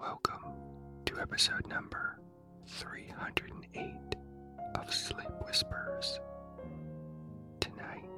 Welcome 0.00 0.54
to 1.04 1.20
episode 1.20 1.66
number 1.68 2.18
308 2.66 4.16
of 4.76 4.94
Sleep 4.94 5.28
Whispers. 5.46 6.18
Tonight, 7.60 8.08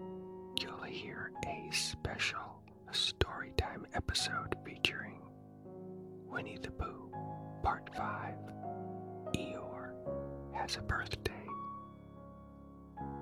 you'll 0.60 0.82
hear 0.84 1.32
a 1.45 1.68
special 1.74 2.62
storytime 2.92 3.84
episode 3.95 4.54
featuring 4.64 5.22
Winnie 6.29 6.58
the 6.62 6.71
Pooh, 6.71 7.11
Part 7.64 7.91
5. 7.96 8.35
Eeyore 9.35 9.93
has 10.55 10.77
a 10.77 10.83
birthday. 10.83 11.33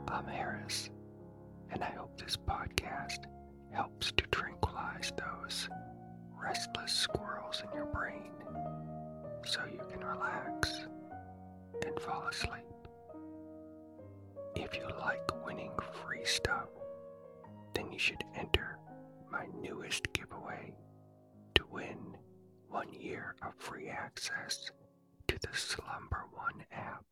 I'm 0.07 0.27
Harris, 0.27 0.91
and 1.71 1.83
I 1.83 1.93
hope 1.93 2.21
this 2.21 2.37
podcast 2.37 3.25
helps 3.73 4.13
to 4.13 4.25
tranquilize 4.27 5.13
those 5.17 5.69
restless 6.43 6.93
squirrels 6.93 7.63
in 7.65 7.77
your 7.77 7.87
brain 7.87 8.33
so 9.45 9.61
you 9.71 9.81
can 9.91 10.05
relax 10.05 10.87
and 11.87 11.99
fall 12.01 12.27
asleep. 12.29 12.65
If 14.57 14.75
you 14.77 14.87
like 14.99 15.45
winning 15.45 15.73
free 16.05 16.25
stuff, 16.25 16.69
then 17.75 17.91
you 17.93 17.99
should 17.99 18.23
enter 18.37 18.79
my 19.31 19.47
newest 19.61 20.13
giveaway 20.13 20.75
to 21.55 21.65
win 21.71 22.17
one 22.69 22.93
year 22.93 23.35
of 23.43 23.55
free 23.59 23.89
access 23.89 24.71
to 25.29 25.39
the 25.41 25.57
Slumber 25.57 26.25
One 26.33 26.65
app. 26.73 27.05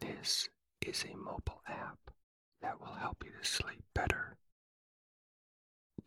This 0.00 0.48
is 0.86 1.04
a 1.04 1.16
mobile 1.16 1.62
app 1.68 1.98
that 2.60 2.80
will 2.80 2.94
help 2.94 3.22
you 3.24 3.30
to 3.40 3.48
sleep 3.48 3.82
better. 3.94 4.36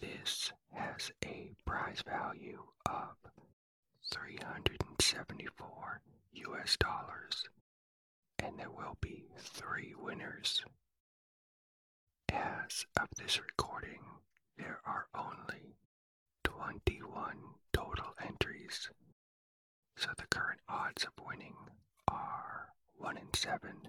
This 0.06 0.52
has 0.72 1.12
a 1.24 1.52
prize 1.66 2.02
value 2.06 2.64
of 2.86 3.16
374 4.14 6.02
US 6.34 6.78
dollars, 6.78 7.44
and 8.38 8.60
there 8.60 8.70
will 8.70 8.98
be 9.02 9.26
three 9.38 9.96
winners. 9.98 10.64
As 12.32 12.86
of 13.00 13.08
this 13.18 13.40
recording, 13.40 14.04
there 14.58 14.80
are 14.86 15.08
only 15.16 15.76
21 16.44 17.56
total 17.74 18.14
entries, 18.24 18.90
so 19.98 20.10
the 20.18 20.28
current 20.28 20.62
odds 20.70 21.04
of 21.06 21.14
winning 21.26 21.56
are 22.10 22.70
1 22.98 23.18
in 23.18 23.34
7, 23.34 23.88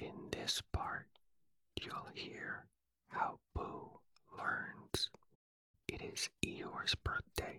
In 0.00 0.30
this 0.30 0.62
part, 0.72 1.08
you'll 1.80 2.08
hear 2.14 2.66
how 3.08 3.38
Pooh 3.54 4.00
learns 4.36 5.10
it 5.92 6.02
is 6.02 6.30
Eeyore's 6.46 6.94
birthday. 6.94 7.58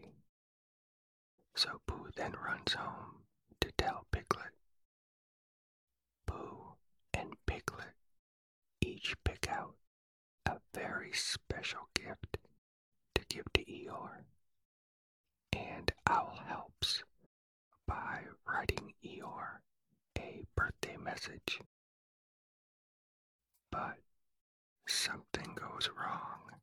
So 1.54 1.82
Pooh 1.86 2.10
then 2.16 2.34
runs 2.42 2.74
home 2.74 3.24
to 3.60 3.72
tell 3.78 4.06
Piglet. 4.12 4.54
Pooh 6.26 6.76
and 7.14 7.34
Piglet 7.46 7.94
each 8.80 9.16
pick 9.26 9.50
out 9.50 9.76
a 10.46 10.60
very 10.74 11.12
special 11.12 11.90
gift 11.94 12.38
to 13.16 13.26
give 13.28 13.52
to 13.54 13.66
Eeyore. 13.66 14.24
And 15.52 15.92
Owl 16.08 16.40
helps 16.48 17.04
by 17.86 18.22
writing 18.48 18.94
Eeyore 19.04 19.60
a 20.18 20.46
birthday 20.56 20.96
message. 20.96 21.60
But 23.70 23.98
something 24.88 25.54
goes 25.56 25.90
wrong 25.98 26.61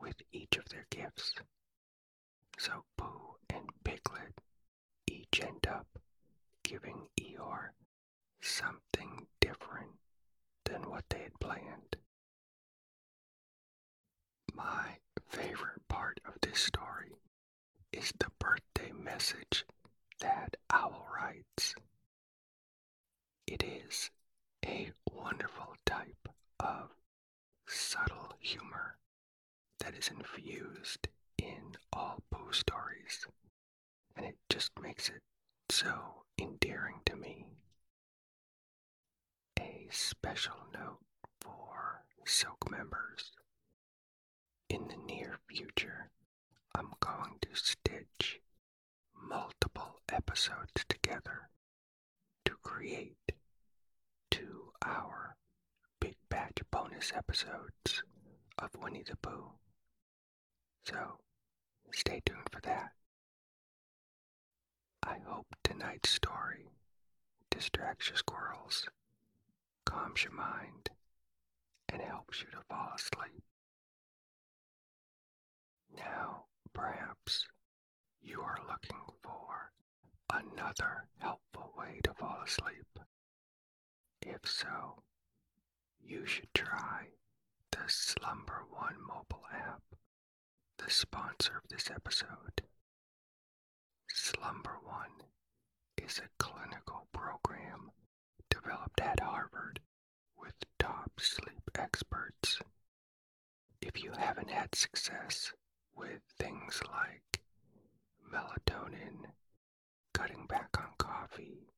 with 0.00 0.16
each 0.32 0.56
of 0.56 0.68
their 0.68 0.86
gifts. 0.90 1.32
So 2.58 2.84
Pooh 2.96 3.36
and 3.50 3.68
Piglet 3.84 4.40
each 5.06 5.40
end 5.42 5.66
up 5.66 5.86
giving 6.62 7.08
Eeyore 7.20 7.70
something 8.40 9.26
different 9.40 9.92
than 10.64 10.88
what 10.90 11.04
they 11.10 11.20
had 11.20 11.38
planned. 11.40 11.96
My 14.54 14.96
favorite 15.28 15.86
part 15.88 16.20
of 16.26 16.40
this 16.40 16.60
story 16.60 17.12
is 17.92 18.12
the 18.18 18.30
birthday 18.38 18.92
message 18.92 19.64
that 20.20 20.56
Owl 20.70 21.06
writes. 21.14 21.74
It 23.46 23.62
is 23.62 24.10
a 24.64 24.90
wonderful 25.12 25.74
type 25.84 26.28
of 26.58 26.90
subtle 27.66 28.34
humor 28.40 28.96
that 29.86 29.96
is 29.96 30.08
infused 30.08 31.06
in 31.38 31.76
all 31.92 32.18
Pooh 32.32 32.50
stories, 32.50 33.24
and 34.16 34.26
it 34.26 34.34
just 34.50 34.72
makes 34.82 35.08
it 35.08 35.22
so 35.70 36.24
endearing 36.40 36.96
to 37.04 37.14
me. 37.14 37.46
A 39.60 39.86
special 39.92 40.56
note 40.74 40.98
for 41.40 42.02
Silk 42.24 42.68
members. 42.68 43.30
In 44.68 44.88
the 44.88 44.96
near 45.06 45.38
future, 45.48 46.10
I'm 46.74 46.90
going 46.98 47.36
to 47.42 47.48
stitch 47.54 48.40
multiple 49.14 50.00
episodes 50.08 50.84
together 50.88 51.48
to 52.44 52.54
create 52.64 53.32
two 54.32 54.72
hour 54.84 55.36
big 56.00 56.16
batch 56.28 56.58
bonus 56.72 57.12
episodes 57.14 58.02
of 58.58 58.70
Winnie 58.82 59.04
the 59.08 59.16
Pooh. 59.18 59.52
So, 60.88 61.18
stay 61.92 62.22
tuned 62.24 62.48
for 62.52 62.60
that. 62.62 62.92
I 65.02 65.18
hope 65.26 65.46
tonight's 65.64 66.10
story 66.10 66.68
distracts 67.50 68.08
your 68.08 68.16
squirrels, 68.18 68.86
calms 69.84 70.22
your 70.24 70.32
mind, 70.32 70.90
and 71.88 72.02
helps 72.02 72.40
you 72.42 72.48
to 72.50 72.62
fall 72.68 72.90
asleep. 72.94 73.42
Now, 75.96 76.44
perhaps 76.72 77.46
you 78.20 78.40
are 78.40 78.58
looking 78.68 79.02
for 79.22 79.72
another 80.32 81.08
helpful 81.18 81.72
way 81.76 82.00
to 82.04 82.14
fall 82.14 82.42
asleep. 82.44 82.98
If 84.22 84.40
so, 84.44 85.02
you 86.00 86.26
should 86.26 86.52
try 86.54 87.08
the 87.70 87.78
Slumber 87.86 88.64
One 88.70 88.96
mobile 89.06 89.44
app, 89.52 89.82
the 90.78 90.90
sponsor 90.90 91.56
of 91.62 91.68
this 91.68 91.90
episode. 91.90 92.62
Slumber 94.08 94.78
One 94.82 95.22
is 95.96 96.18
a 96.18 96.28
clinical 96.38 97.08
program 97.12 97.90
developed 98.50 99.00
at 99.00 99.20
Harvard 99.20 99.80
with 100.36 100.54
top 100.78 101.12
sleep 101.20 101.70
experts. 101.74 102.60
If 103.80 104.02
you 104.02 104.12
haven't 104.12 104.50
had 104.50 104.74
success 104.74 105.52
with 105.94 106.20
things 106.38 106.80
like 106.90 107.40
melatonin, 108.32 109.30
cutting 110.14 110.46
back 110.46 110.68
on 110.78 110.88
coffee, 110.98 111.68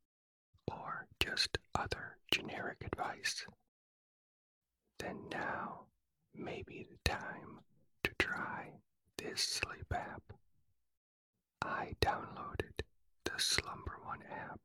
or 0.66 1.06
just 1.20 1.58
other 1.74 2.16
generic 2.30 2.78
advice, 2.84 3.44
then 4.98 5.28
now 5.30 5.86
may 6.34 6.62
be 6.66 6.86
the 6.90 6.98
time 7.10 7.60
to 8.04 8.10
try 8.18 8.72
this 9.18 9.42
sleep 9.42 9.92
app. 9.92 10.32
I 11.62 11.94
downloaded 12.00 12.80
the 13.24 13.38
Slumber 13.38 13.98
One 14.04 14.22
app 14.30 14.60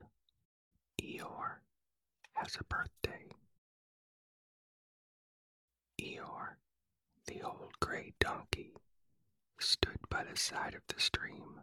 Eeyore 1.01 1.61
has 2.35 2.57
a 2.59 2.65
birthday. 2.65 3.29
Eeyore, 6.01 6.57
the 7.27 7.43
old 7.43 7.73
gray 7.81 8.15
donkey, 8.19 8.73
stood 9.61 9.99
by 10.11 10.25
the 10.25 10.37
side 10.37 10.75
of 10.75 10.83
the 10.89 11.01
stream 11.01 11.61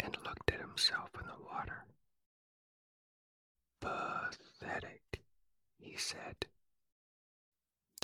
and 0.00 0.16
looked 0.24 0.50
at 0.50 0.60
himself 0.60 1.10
in 1.20 1.26
the 1.28 1.44
water. 1.44 1.84
Pathetic, 3.80 5.19
he 5.80 5.96
said. 5.96 6.46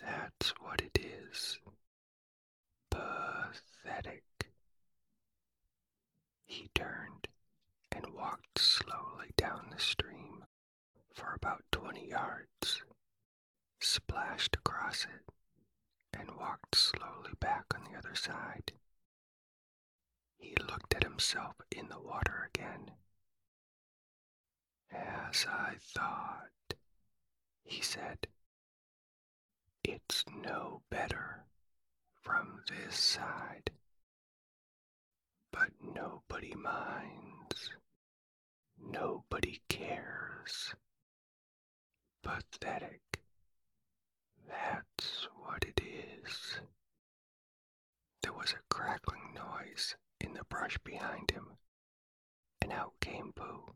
That's 0.03 0.51
what 0.61 0.81
it 0.81 0.99
is. 0.99 1.59
Pathetic. 2.91 4.25
He 6.45 6.69
turned 6.75 7.29
and 7.93 8.13
walked 8.15 8.59
slowly 8.59 9.33
down 9.37 9.69
the 9.71 9.79
stream 9.81 10.45
for 11.15 11.33
about 11.35 11.65
twenty 11.71 12.09
yards, 12.09 12.83
splashed 13.81 14.57
across 14.57 15.05
it, 15.05 15.33
and 16.19 16.37
walked 16.37 16.75
slowly 16.75 17.33
back 17.41 17.65
on 17.75 17.85
the 17.85 17.99
other 17.99 18.15
side. 18.15 18.73
He 20.39 20.55
looked 20.69 20.95
at 20.95 21.03
himself 21.03 21.57
in 21.71 21.89
the 21.89 22.01
water 22.01 22.49
again. 22.55 22.93
As 24.91 25.47
I 25.49 25.75
thought, 25.81 26.75
he 27.67 27.83
said, 27.83 28.27
it's 29.85 30.25
no 30.45 30.83
better 30.91 31.45
from 32.23 32.61
this 32.69 32.97
side. 32.97 33.71
But 35.53 35.71
nobody 35.95 36.55
minds. 36.55 37.71
Nobody 38.79 39.61
cares. 39.69 40.75
Pathetic. 42.23 43.01
That's 44.49 45.29
what 45.39 45.65
it 45.65 45.81
is. 45.83 46.61
There 48.23 48.33
was 48.33 48.53
a 48.53 48.75
crackling 48.75 49.35
noise 49.35 49.97
in 50.21 50.33
the 50.35 50.45
brush 50.49 50.79
behind 50.79 51.31
him, 51.31 51.57
and 52.61 52.73
out 52.73 52.95
came 53.01 53.33
Pooh. 53.35 53.75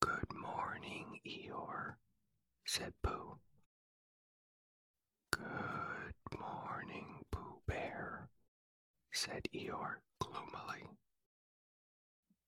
Good 0.00 0.32
morning, 0.34 1.20
Eeyore, 1.26 1.94
said 2.66 2.92
Pooh. 3.02 3.38
Good 5.30 6.14
morning, 6.38 7.24
Pooh 7.30 7.60
Bear, 7.66 8.28
said 9.12 9.48
Eeyore 9.54 9.96
gloomily. 10.20 10.90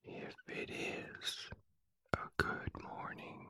If 0.04 0.34
it 0.48 0.70
is 0.70 1.48
a 2.14 2.28
good 2.36 2.70
morning, 2.82 3.46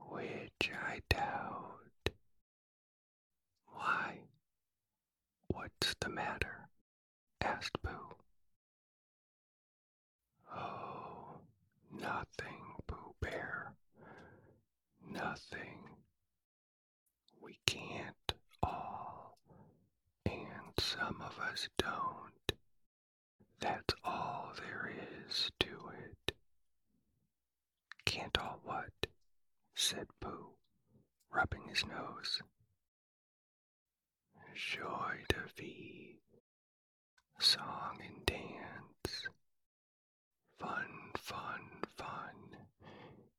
which 0.00 0.70
I 0.72 1.00
doubt. 1.10 2.10
Why? 3.66 4.20
What's 5.48 5.94
the 6.00 6.08
matter? 6.08 6.68
asked 7.42 7.82
Pooh. 7.82 8.16
Oh, 10.54 11.40
nothing, 11.92 12.62
Pooh 12.86 13.14
Bear. 13.20 13.65
Nothing. 15.16 15.80
We 17.40 17.58
can't 17.64 18.34
all, 18.62 19.38
and 20.26 20.74
some 20.78 21.22
of 21.22 21.38
us 21.38 21.70
don't. 21.78 22.52
That's 23.58 23.94
all 24.04 24.52
there 24.58 24.92
is 25.26 25.50
to 25.60 25.90
it. 26.04 26.32
Can't 28.04 28.36
all 28.38 28.60
what? 28.62 28.92
said 29.74 30.06
Pooh, 30.20 30.50
rubbing 31.32 31.62
his 31.68 31.86
nose. 31.86 32.42
Joy 34.54 35.22
de 35.30 35.46
vie, 35.56 36.18
song 37.38 37.98
and 38.06 38.26
dance, 38.26 39.28
fun, 40.58 41.12
fun, 41.16 41.60
fun. 41.96 42.34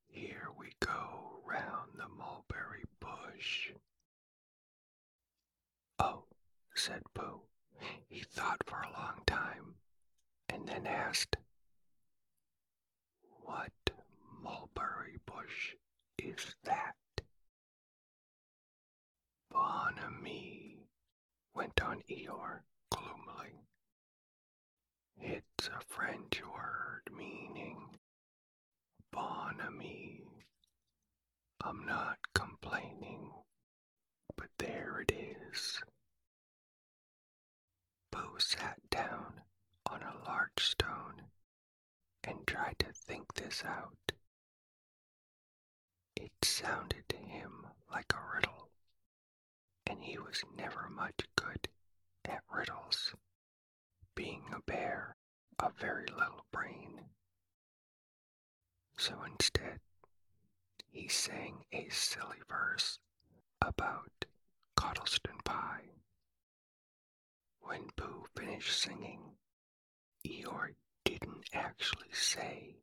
Here 0.08 0.50
we 0.58 0.72
go 0.80 1.27
round 1.48 1.92
the 1.96 2.08
mulberry 2.18 2.84
bush. 3.00 3.72
Oh, 6.00 6.24
said 6.76 7.02
Pooh. 7.14 7.42
He 8.10 8.22
thought 8.22 8.62
for 8.66 8.82
a 8.82 8.92
long 8.92 9.22
time 9.26 9.76
and 10.50 10.68
then 10.68 10.86
asked, 10.88 11.38
What 13.44 13.72
mulberry 14.44 15.18
bush 15.26 15.76
is 16.18 16.56
that? 16.64 16.96
Bon 19.52 19.94
ami, 20.06 20.80
went 21.56 21.82
on 21.82 22.02
Eeyore 22.10 22.62
gloomily. 22.92 23.62
It's 25.20 25.68
a 25.68 25.82
French 25.88 26.42
word 26.54 27.04
meaning 27.16 27.78
bon 29.12 29.62
ami. 29.66 30.17
I'm 31.68 31.86
not 31.86 32.18
complaining, 32.34 33.30
but 34.38 34.48
there 34.58 35.02
it 35.02 35.12
is. 35.12 35.82
Pooh 38.10 38.40
sat 38.40 38.80
down 38.90 39.42
on 39.92 40.02
a 40.02 40.24
large 40.26 40.64
stone 40.64 41.24
and 42.24 42.48
tried 42.48 42.80
to 42.80 42.94
think 42.94 43.34
this 43.34 43.66
out. 43.66 44.14
It 46.16 46.32
sounded 46.42 47.04
to 47.10 47.18
him 47.18 47.68
like 47.92 48.14
a 48.14 48.36
riddle, 48.38 48.70
and 49.86 50.02
he 50.02 50.18
was 50.18 50.46
never 50.56 50.88
much 50.90 51.20
good 51.36 51.68
at 52.24 52.44
riddles, 52.50 53.14
being 54.16 54.44
a 54.56 54.62
bear 54.62 55.18
of 55.60 55.78
very 55.78 56.08
little 56.18 56.46
brain. 56.50 57.02
So 58.98 59.16
instead, 59.30 59.82
he 60.92 61.08
sang 61.08 61.66
a 61.72 61.88
silly 61.90 62.42
verse 62.48 63.00
about 63.62 64.26
Cottleston 64.76 65.38
Pie. 65.44 65.90
When 67.62 67.90
Pooh 67.96 68.26
finished 68.36 68.80
singing, 68.82 69.38
Eeyore 70.26 70.76
didn't 71.04 71.50
actually 71.54 72.12
say 72.12 72.78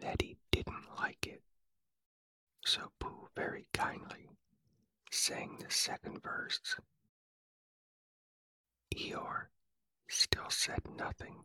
that 0.00 0.22
he 0.22 0.36
didn't 0.50 0.94
like 0.98 1.26
it. 1.26 1.42
So 2.64 2.92
Pooh 2.98 3.28
very 3.34 3.66
kindly 3.72 4.28
sang 5.10 5.58
the 5.58 5.70
second 5.70 6.22
verse. 6.22 6.60
Eeyore 8.94 9.46
still 10.08 10.50
said 10.50 10.82
nothing 10.96 11.44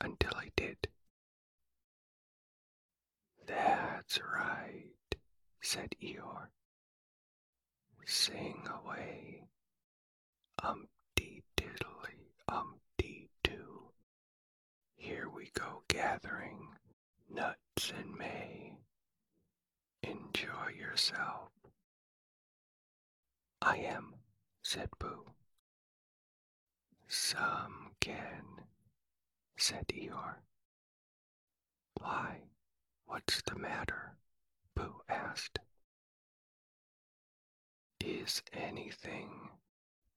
until 0.00 0.38
he 0.40 0.50
did. 0.56 0.88
That's 3.46 4.18
right, 4.20 4.90
said 5.60 5.94
Eeyore. 6.02 6.48
Sing 8.06 8.66
away, 8.68 9.44
umpty 10.62 11.42
diddly 11.56 12.34
umpty 12.48 13.28
doo. 13.42 13.90
Here 14.96 15.28
we 15.28 15.50
go 15.54 15.82
gathering 15.88 16.68
nuts 17.30 17.92
in 17.98 18.16
May. 18.16 18.74
Enjoy 20.02 20.68
yourself. 20.78 21.50
I 23.62 23.78
am, 23.78 24.14
said 24.62 24.90
Pooh. 24.98 25.24
Some 27.08 27.92
can, 28.00 28.44
said 29.56 29.86
Eeyore. 29.88 30.36
Why, 32.00 32.42
what's 33.06 33.42
the 33.42 33.58
matter? 33.58 34.16
Pooh 34.74 35.02
asked. 35.08 35.58
Is 38.00 38.42
anything 38.52 39.50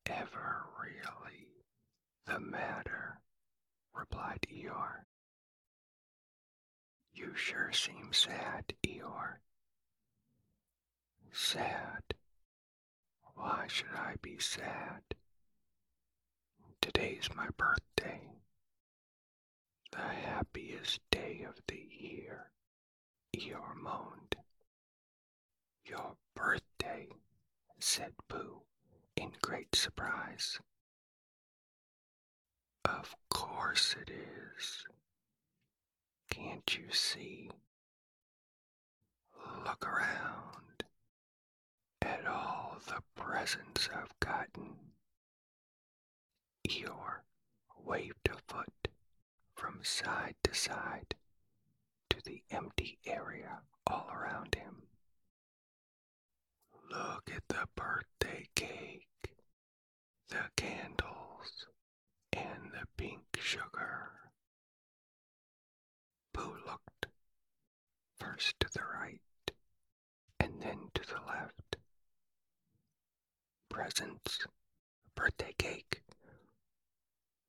ever 0.06 0.66
really 0.82 1.64
the 2.26 2.40
matter? 2.40 3.22
replied 3.94 4.46
Eeyore. 4.52 5.06
You 7.14 7.36
sure 7.36 7.72
seem 7.72 8.14
sad, 8.14 8.74
Eeyore. 8.86 9.38
Sad? 11.32 12.04
Why 13.36 13.66
should 13.68 13.94
I 13.96 14.16
be 14.22 14.38
sad? 14.40 15.04
Today's 16.82 17.30
my 17.36 17.50
birthday. 17.58 18.22
The 19.92 19.98
happiest 19.98 21.00
day 21.12 21.46
of 21.48 21.56
the 21.68 21.88
year, 22.00 22.52
Eeyore 23.36 23.76
moaned. 23.76 24.36
Your 25.86 26.16
birthday, 26.36 27.08
said 27.80 28.14
Pooh 28.28 28.62
in 29.16 29.32
great 29.42 29.76
surprise. 29.76 30.60
Of 32.86 33.16
course 33.30 33.96
it 34.02 34.10
is. 34.10 34.86
Can't 36.30 36.78
you 36.78 36.92
see? 36.92 37.50
Look 39.66 39.86
around 39.86 40.84
at 42.02 42.26
all 42.26 42.78
the 42.88 43.02
presents 43.16 43.90
I've 43.94 44.18
gotten. 44.20 44.76
Eeyore 46.68 47.22
waved 47.84 48.30
a 48.30 48.38
foot 48.54 48.88
from 49.56 49.80
side 49.84 50.36
to 50.44 50.54
side 50.54 51.16
the 52.28 52.44
empty 52.52 53.00
area 53.06 53.60
all 53.90 54.10
around 54.14 54.54
him. 54.54 54.84
Look 56.92 57.32
at 57.34 57.44
the 57.48 57.66
birthday 57.74 58.46
cake, 58.54 59.32
the 60.28 60.50
candles, 60.58 61.68
and 62.34 62.74
the 62.74 62.86
pink 62.98 63.24
sugar. 63.40 64.12
Pooh 66.34 66.58
looked 66.68 67.06
first 68.20 68.60
to 68.60 68.68
the 68.74 68.84
right 68.84 69.22
and 70.42 70.62
then 70.62 70.90
to 70.96 71.02
the 71.08 71.22
left. 71.26 71.78
Presents, 73.70 74.46
birthday 75.16 75.54
cake. 75.58 76.02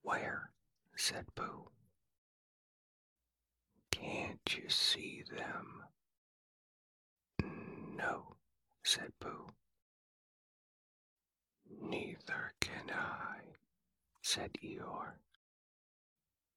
Where? 0.02 0.52
said 0.96 1.26
Pooh. 1.34 1.68
Can't 4.48 4.64
you 4.64 4.70
see 4.70 5.24
them? 5.36 5.82
No, 7.94 8.36
said 8.82 9.12
Pooh. 9.20 9.48
Neither 11.82 12.54
can 12.58 12.90
I, 12.90 13.40
said 14.22 14.52
Eeyore. 14.64 15.16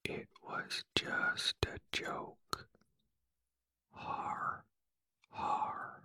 It 0.05 0.29
was 0.41 0.86
just 0.95 1.55
a 1.65 1.79
joke. 1.91 2.69
Har, 3.91 4.63
har. 5.31 6.03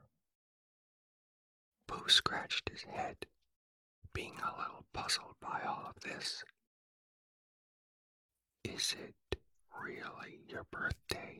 Pooh 1.86 2.08
scratched 2.08 2.68
his 2.68 2.82
head, 2.82 3.26
being 4.12 4.40
a 4.40 4.58
little 4.58 4.86
puzzled 4.92 5.36
by 5.40 5.60
all 5.64 5.92
of 5.94 6.02
this. 6.02 6.42
Is 8.64 8.96
it 8.98 9.38
really 9.80 10.40
your 10.48 10.64
birthday? 10.72 11.38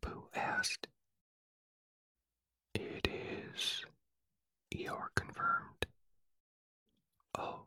Pooh 0.00 0.28
asked. 0.34 0.86
It 2.74 3.06
is, 3.08 3.84
Eeyore 4.74 5.08
confirmed. 5.14 5.86
Oh, 7.38 7.66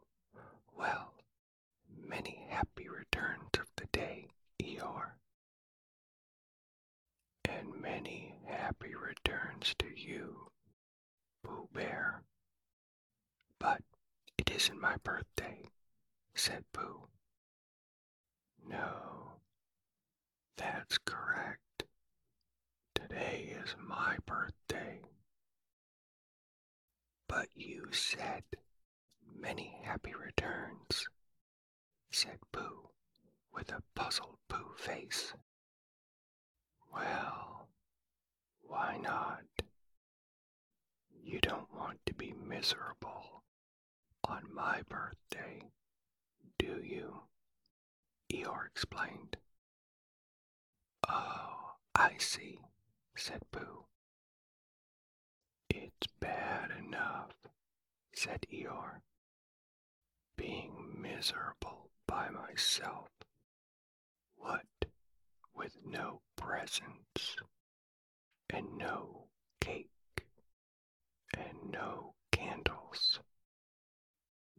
well, 0.77 1.13
many 2.07 2.45
happy 2.49 2.87
returns 2.89 3.49
of 3.59 3.67
the 3.77 3.85
day, 3.91 4.27
Eeyore. 4.61 5.11
And 7.47 7.79
many 7.81 8.35
happy 8.45 8.95
returns 8.95 9.75
to 9.79 9.87
you, 9.95 10.49
Pooh 11.43 11.67
Bear. 11.73 12.21
But 13.59 13.81
it 14.37 14.49
isn't 14.51 14.79
my 14.81 14.97
birthday, 14.97 15.69
said 16.35 16.63
Pooh. 16.73 17.07
No, 18.67 19.33
that's 20.57 20.97
correct. 20.99 21.83
Today 23.09 23.53
is 23.61 23.75
my 23.85 24.15
birthday. 24.25 25.01
But 27.27 27.47
you 27.53 27.87
said 27.91 28.43
many 29.37 29.77
happy 29.83 30.13
returns, 30.13 31.07
said 32.11 32.39
Pooh 32.53 32.89
with 33.53 33.73
a 33.73 33.83
puzzled 33.93 34.37
Pooh 34.47 34.73
face. 34.77 35.33
Well, 36.93 37.67
why 38.61 38.97
not? 39.01 39.43
You 41.23 41.39
don't 41.41 41.73
want 41.75 41.99
to 42.05 42.13
be 42.13 42.33
miserable 42.47 43.43
on 44.29 44.43
my 44.53 44.81
birthday, 44.87 45.61
do 46.57 46.79
you? 46.81 47.23
Eeyore 48.31 48.67
explained. 48.67 49.35
Oh, 51.09 51.73
I 51.95 52.13
see, 52.17 52.59
said 53.15 53.41
Pooh. 53.51 53.85
It's 55.69 56.07
bad 56.19 56.71
enough, 56.77 57.31
said 58.13 58.45
Eeyore, 58.51 59.01
being 60.37 60.95
miserable 60.99 61.89
by 62.07 62.29
myself. 62.29 63.09
What 64.35 64.65
with 65.55 65.77
no 65.85 66.21
presents, 66.35 67.35
and 68.49 68.77
no 68.77 69.27
cake, 69.61 69.89
and 71.37 71.71
no 71.71 72.15
candles, 72.31 73.19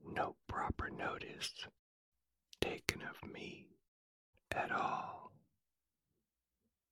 no 0.05 0.37
proper 0.49 0.91
notice 0.91 1.53
taken 2.61 3.03
of 3.03 3.31
me 3.31 3.67
at 4.51 4.71
all. 4.73 5.24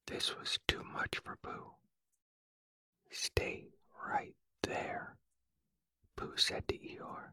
This 0.07 0.37
was 0.37 0.59
too 0.67 0.83
much 0.85 1.19
for 1.25 1.37
Pooh. 1.43 1.73
Stay 3.11 3.69
right 4.07 4.35
there, 4.63 5.17
Pooh 6.17 6.37
said 6.37 6.67
to 6.69 6.79
Eeyore. 6.79 7.33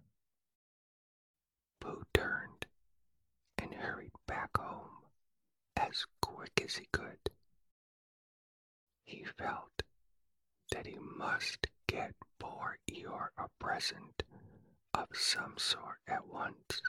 Pooh 1.79 2.03
turned 2.13 2.65
and 3.57 3.73
hurried 3.73 4.11
back 4.27 4.57
home 4.57 5.05
as 5.75 6.05
quick 6.21 6.61
as 6.63 6.75
he 6.75 6.87
could. 6.91 7.29
He 9.03 9.23
felt 9.23 9.83
that 10.71 10.85
he 10.85 10.97
must 10.99 11.67
get 11.87 12.13
poor 12.39 12.77
Eeyore 12.89 13.29
a 13.37 13.47
present 13.59 14.23
of 14.93 15.07
some 15.13 15.57
sort 15.57 15.99
at 16.07 16.27
once, 16.27 16.81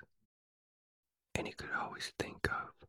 and 1.35 1.47
he 1.47 1.53
could 1.53 1.73
always 1.73 2.13
think 2.19 2.49
of 2.51 2.89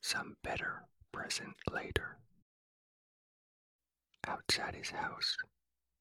some 0.00 0.36
better 0.42 0.84
present 1.12 1.54
later. 1.70 2.16
Outside 4.26 4.74
his 4.74 4.90
house, 4.90 5.36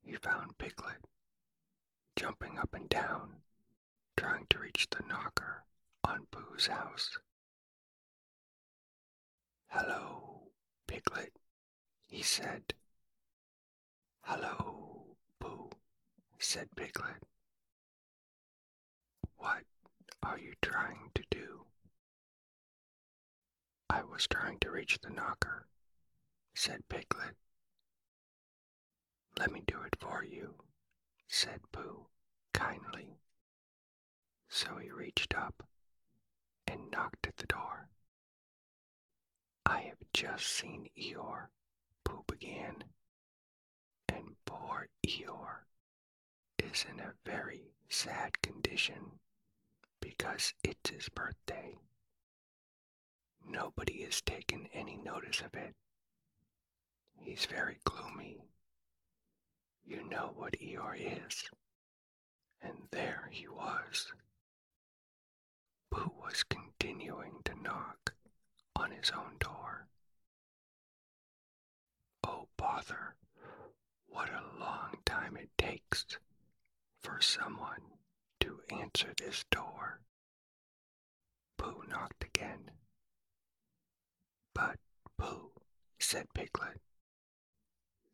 he 0.02 0.16
found 0.16 0.58
Piglet, 0.58 1.04
jumping 2.16 2.58
up 2.58 2.74
and 2.74 2.88
down, 2.90 3.42
trying 4.18 4.46
to 4.50 4.60
reach 4.60 4.88
the 4.90 5.04
knocker 5.08 5.64
on 6.04 6.28
Pooh's 6.32 6.68
house. 6.68 7.18
Hello, 9.70 10.52
Piglet, 10.88 11.34
he 12.08 12.22
said. 12.22 12.74
Hello, 14.24 15.16
Pooh, 15.40 15.70
said 16.40 16.68
Piglet. 16.76 17.24
What 19.38 19.64
are 20.22 20.38
you 20.38 20.54
trying 20.62 21.10
to 21.16 21.24
do? 21.32 21.66
I 23.94 24.04
was 24.04 24.26
trying 24.26 24.58
to 24.60 24.72
reach 24.72 25.00
the 25.02 25.10
knocker, 25.10 25.68
said 26.56 26.88
Piglet. 26.88 27.36
Let 29.38 29.52
me 29.52 29.64
do 29.68 29.82
it 29.82 29.98
for 30.00 30.24
you, 30.24 30.64
said 31.28 31.60
Pooh 31.74 32.08
kindly. 32.54 33.18
So 34.48 34.78
he 34.78 34.90
reached 34.90 35.36
up 35.36 35.68
and 36.66 36.90
knocked 36.90 37.28
at 37.28 37.36
the 37.36 37.48
door. 37.48 37.90
I 39.66 39.82
have 39.82 40.02
just 40.14 40.48
seen 40.48 40.88
Eeyore, 40.98 41.50
Pooh 42.06 42.24
began, 42.28 42.86
and 44.08 44.38
poor 44.46 44.88
Eeyore 45.06 45.66
is 46.60 46.86
in 46.90 47.02
a 47.02 47.14
very 47.26 47.74
sad 47.90 48.42
condition 48.42 49.20
because 50.00 50.54
it's 50.64 50.92
his 50.92 51.10
birthday. 51.10 51.78
Nobody 53.48 54.04
has 54.04 54.22
taken 54.22 54.68
any 54.74 54.98
notice 54.98 55.42
of 55.42 55.54
it. 55.56 55.76
He's 57.18 57.46
very 57.46 57.78
gloomy. 57.84 58.42
You 59.86 60.08
know 60.10 60.32
what 60.36 60.54
Eeyore 60.60 61.28
is. 61.28 61.50
And 62.62 62.78
there 62.92 63.28
he 63.32 63.48
was. 63.48 64.12
Pooh 65.92 66.12
was 66.24 66.44
continuing 66.44 67.42
to 67.46 67.62
knock 67.62 68.14
on 68.76 68.92
his 68.92 69.12
own 69.12 69.38
door. 69.40 69.88
Oh, 72.24 72.48
bother, 72.58 73.16
what 74.08 74.30
a 74.30 74.60
long 74.60 74.96
time 75.06 75.38
it 75.38 75.50
takes 75.58 76.06
for 77.02 77.20
someone 77.22 77.82
to 78.40 78.62
answer 78.70 79.14
this 79.18 79.44
door. 79.52 80.00
Pooh 81.58 81.84
knocked 81.90 82.24
again. 82.24 82.72
But, 84.54 84.78
Pooh, 85.18 85.52
said 86.00 86.28
Piglet, 86.34 86.80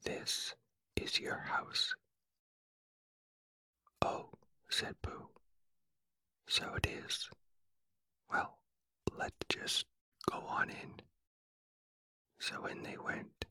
this 0.03 0.55
is 0.95 1.19
your 1.19 1.37
house. 1.37 1.93
Oh, 4.01 4.29
said 4.69 4.95
Pooh, 5.01 5.29
so 6.47 6.75
it 6.75 6.87
is. 6.87 7.29
Well, 8.31 8.59
let's 9.17 9.35
just 9.49 9.85
go 10.29 10.39
on 10.39 10.69
in. 10.69 11.01
So 12.39 12.65
in 12.65 12.83
they 12.83 12.97
went. 12.97 13.45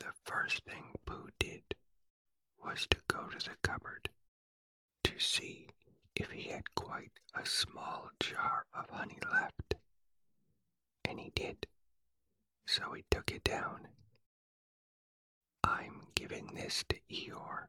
The 0.00 0.12
first 0.24 0.64
thing 0.64 0.94
Pooh 1.06 1.28
did 1.38 1.62
was 2.62 2.86
to 2.90 2.98
go 3.08 3.28
to 3.28 3.38
the 3.38 3.56
cupboard 3.62 4.08
to 5.04 5.18
see 5.18 5.68
if 6.14 6.30
he 6.30 6.50
had 6.50 6.74
quite 6.74 7.12
a 7.34 7.46
small 7.46 8.10
jar 8.20 8.66
of 8.74 8.90
honey 8.90 9.18
left. 9.32 9.74
And 11.04 11.18
he 11.20 11.30
did. 11.34 11.66
So 12.66 12.92
he 12.92 13.04
took 13.10 13.30
it 13.30 13.44
down. 13.44 13.88
I'm 15.64 16.06
giving 16.14 16.54
this 16.54 16.84
to 16.88 16.96
Eeyore, 17.10 17.66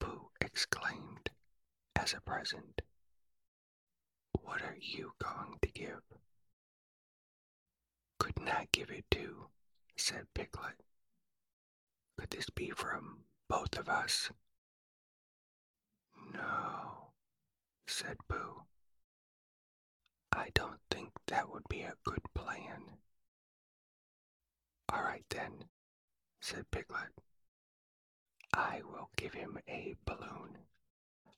Pooh 0.00 0.30
exclaimed 0.40 1.30
as 1.96 2.12
a 2.14 2.20
present. 2.20 2.82
What 4.42 4.62
are 4.62 4.76
you 4.80 5.12
going 5.18 5.58
to 5.62 5.68
give? 5.70 6.02
Couldn't 8.18 8.48
I 8.48 8.68
give 8.72 8.90
it 8.90 9.04
to? 9.12 9.48
said 9.96 10.26
Piglet. 10.34 10.80
Could 12.18 12.30
this 12.30 12.50
be 12.50 12.70
from 12.70 13.24
both 13.48 13.76
of 13.78 13.88
us? 13.88 14.30
No, 16.32 17.12
said 17.86 18.16
Pooh. 18.28 18.62
I 20.38 20.50
don't 20.54 20.78
think 20.88 21.10
that 21.26 21.50
would 21.50 21.64
be 21.68 21.80
a 21.80 21.96
good 22.04 22.22
plan. 22.32 22.80
All 24.88 25.02
right 25.02 25.24
then, 25.30 25.64
said 26.40 26.70
Piglet. 26.70 27.10
I 28.54 28.82
will 28.84 29.10
give 29.16 29.34
him 29.34 29.58
a 29.68 29.96
balloon. 30.04 30.58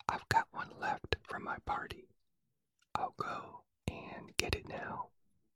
I've 0.07 0.29
got 0.29 0.49
one 0.51 0.69
left 0.79 1.17
from 1.23 1.45
my 1.45 1.57
party. 1.65 2.09
I'll 2.95 3.15
go 3.17 3.63
and 3.89 4.37
get 4.37 4.55
it 4.55 4.69
now, 4.69 5.07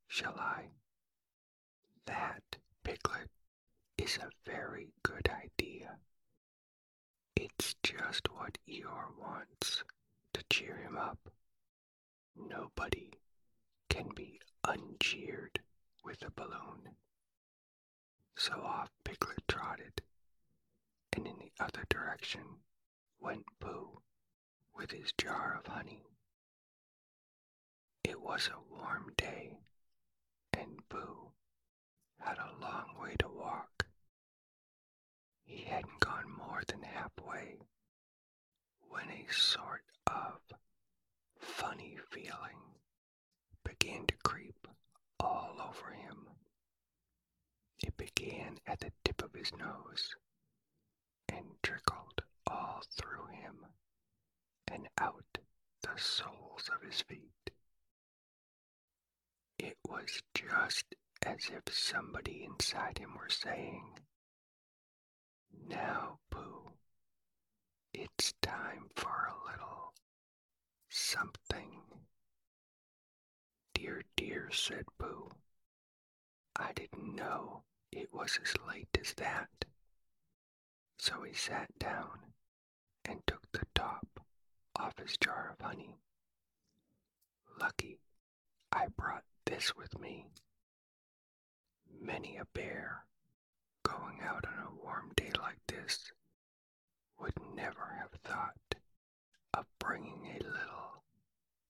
shall 0.09 0.37
I? 0.39 0.71
That, 2.07 2.43
Piglet, 2.83 3.29
is 3.99 4.17
a 4.17 4.31
very 4.51 4.95
good 5.03 5.29
idea. 5.29 5.99
It's 7.37 7.75
just 7.83 8.27
what 8.33 8.57
Eeyore 8.67 9.13
wants 9.21 9.85
to 10.33 10.43
cheer 10.49 10.79
him 10.79 10.97
up. 10.97 11.19
Nobody 12.37 13.11
can 13.95 14.09
be 14.17 14.41
uncheered 14.67 15.61
with 16.05 16.21
a 16.27 16.31
balloon. 16.33 16.97
So 18.37 18.55
off 18.55 18.91
Piglet 19.05 19.47
trotted, 19.47 20.03
and 21.13 21.29
in 21.29 21.37
the 21.39 21.53
other 21.65 21.85
direction 21.89 22.43
went 23.21 23.45
Pooh 23.61 24.01
with 24.75 24.91
his 24.91 25.13
jar 25.17 25.61
of 25.61 25.73
honey. 25.73 26.03
It 28.03 28.21
was 28.21 28.49
a 28.49 28.75
warm 28.75 29.13
day, 29.17 29.59
and 30.53 30.89
Pooh 30.89 31.31
had 32.19 32.39
a 32.39 32.61
long 32.61 32.97
way 33.01 33.15
to 33.21 33.29
walk. 33.29 33.87
He 35.45 35.63
hadn't 35.63 36.01
gone 36.01 36.33
more 36.37 36.63
than 36.67 36.83
halfway 36.83 37.59
when 38.89 39.09
a 39.09 39.33
sort 39.33 39.85
of 40.09 40.41
funny 41.39 41.97
feeling 42.11 42.75
began 43.65 44.07
to 44.07 44.15
creep 44.23 44.69
all 45.19 45.57
over 45.59 45.91
him. 45.95 46.29
It 47.83 47.97
began 48.55 48.73
at 48.73 48.81
the 48.81 48.93
tip 49.05 49.23
of 49.23 49.33
his 49.35 49.53
nose 49.57 50.15
and 51.29 51.45
trickled 51.63 52.23
all 52.47 52.83
through 52.97 53.27
him 53.27 53.67
and 54.71 54.89
out 54.99 55.39
the 55.83 55.97
soles 55.97 56.71
of 56.75 56.83
his 56.89 57.01
feet. 57.03 57.51
It 59.59 59.77
was 59.89 60.23
just 60.35 60.95
as 61.25 61.51
if 61.51 61.75
somebody 61.75 62.45
inside 62.45 62.99
him 62.99 63.15
were 63.17 63.29
saying, 63.29 63.99
Now, 65.69 66.19
Pooh, 66.31 66.73
it's 67.93 68.35
time 68.43 68.91
for 68.97 69.29
a 69.31 69.51
little 69.51 69.95
something. 70.91 71.81
Dear, 73.75 74.03
dear, 74.17 74.51
said 74.53 74.85
Pooh. 74.99 75.31
I 76.57 76.73
didn't 76.73 77.15
know 77.17 77.63
it 77.97 78.13
was 78.13 78.39
as 78.43 78.55
late 78.67 78.89
as 79.01 79.15
that. 79.15 79.49
So 80.99 81.23
he 81.23 81.33
sat 81.35 81.79
down 81.79 82.19
and 83.05 83.21
took 83.27 83.51
the 83.53 83.65
top 83.75 84.21
off 84.77 84.99
his 84.99 85.17
jar 85.17 85.55
of 85.59 85.65
honey. 85.65 85.97
Lucky 87.61 87.99
I 88.73 88.89
brought 88.89 89.25
this 89.47 89.77
with 89.77 89.99
me. 90.01 90.27
Many 92.01 92.37
a 92.37 92.45
bear 92.55 93.05
going 93.85 94.21
out 94.23 94.45
on 94.47 94.67
a 94.67 94.83
warm 94.85 95.13
day 95.17 95.31
like 95.41 95.59
this 95.69 96.13
would 97.21 97.35
never 97.55 97.97
have 98.01 98.11
thought 98.25 98.75
of 99.55 99.67
bringing 99.79 100.27
a 100.27 100.43
little 100.45 101.05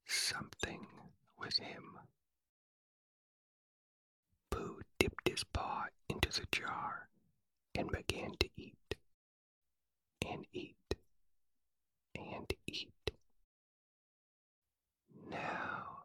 something 0.06 0.86
with 1.38 1.56
him. 1.58 1.98
Pooh 4.50 4.80
dipped 4.98 5.28
his 5.28 5.44
paw 5.44 5.84
into 6.14 6.40
the 6.40 6.46
jar 6.52 7.08
and 7.74 7.90
began 7.90 8.32
to 8.38 8.48
eat 8.56 8.94
and 10.24 10.46
eat 10.52 10.94
and 12.14 12.52
eat. 12.66 13.10
Now 15.28 16.04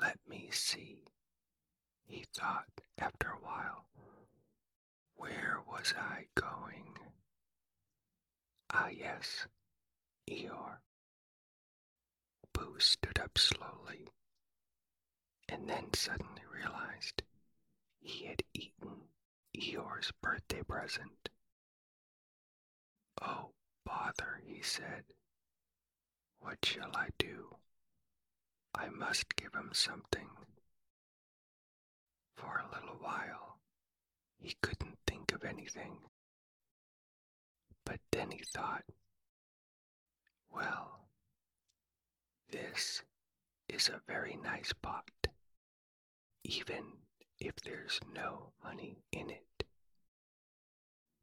let 0.00 0.18
me 0.28 0.48
see, 0.52 0.98
he 2.06 2.24
thought 2.34 2.68
after 2.98 3.28
a 3.28 3.44
while. 3.44 3.86
Where 5.16 5.58
was 5.66 5.92
I 5.98 6.26
going? 6.36 6.96
Ah, 8.70 8.88
yes, 8.88 9.46
Eeyore. 10.30 10.78
Pooh 12.52 12.78
stood 12.78 13.18
up 13.18 13.36
slowly 13.36 14.08
and 15.48 15.68
then 15.68 15.92
suddenly 15.94 16.42
realized 16.54 17.22
he 18.00 18.26
had 18.26 18.42
eaten 18.54 19.07
Eeyore's 19.58 20.12
birthday 20.22 20.62
present. 20.62 21.30
Oh, 23.20 23.50
bother, 23.84 24.40
he 24.46 24.62
said. 24.62 25.02
What 26.38 26.64
shall 26.64 26.92
I 26.94 27.08
do? 27.18 27.56
I 28.72 28.88
must 28.88 29.34
give 29.34 29.52
him 29.54 29.70
something. 29.72 30.28
For 32.36 32.62
a 32.62 32.72
little 32.72 32.98
while, 33.00 33.58
he 34.38 34.54
couldn't 34.62 34.98
think 35.08 35.32
of 35.32 35.42
anything. 35.42 35.98
But 37.84 37.98
then 38.12 38.30
he 38.30 38.44
thought, 38.44 38.84
well, 40.52 41.08
this 42.52 43.02
is 43.68 43.88
a 43.88 44.00
very 44.06 44.38
nice 44.40 44.72
pot, 44.72 45.10
even 46.44 46.84
if 47.40 47.56
there's 47.56 47.98
no 48.14 48.52
honey 48.60 49.02
in 49.10 49.30
it. 49.30 49.47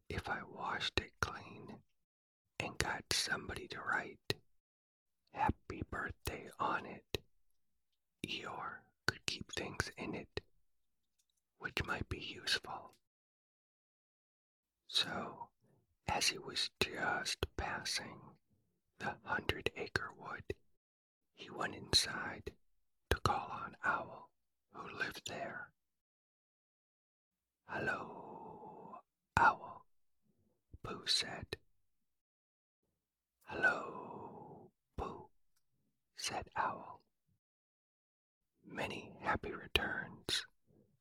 If 0.10 0.28
I 0.30 0.41
washed 0.44 1.00
it 1.00 1.12
clean 1.20 1.80
and 2.60 2.78
got 2.78 3.04
somebody 3.12 3.68
to 3.70 3.80
write 3.82 4.34
happy 5.34 5.84
birthday 5.89 6.50
on 6.60 6.86
it, 6.86 7.18
Eeyore 8.26 8.80
could 9.06 9.26
keep 9.26 9.52
things 9.54 9.91
in 9.98 10.15
it 10.15 10.41
which 11.60 11.84
might 11.86 12.08
be 12.10 12.20
useful. 12.20 12.94
So, 14.88 15.50
as 16.08 16.28
he 16.28 16.38
was 16.38 16.70
just 16.80 17.46
passing 17.58 18.20
the 19.00 19.15
hundred 19.24 19.72
acre 19.76 20.12
wood, 20.18 20.44
he 21.34 21.50
went 21.50 21.76
inside 21.76 22.52
to 23.10 23.18
call 23.22 23.50
on 23.52 23.76
Owl, 23.84 24.30
who 24.74 24.98
lived 24.98 25.28
there. 25.28 25.70
Hello, 27.68 29.02
Owl, 29.38 29.64
Pooh 30.86 31.08
said. 31.08 31.58
Hello, 33.45 34.69
Pooh, 34.95 35.26
said 36.15 36.48
Owl. 36.56 37.02
Many 38.63 39.12
happy 39.21 39.52
returns 39.52 40.45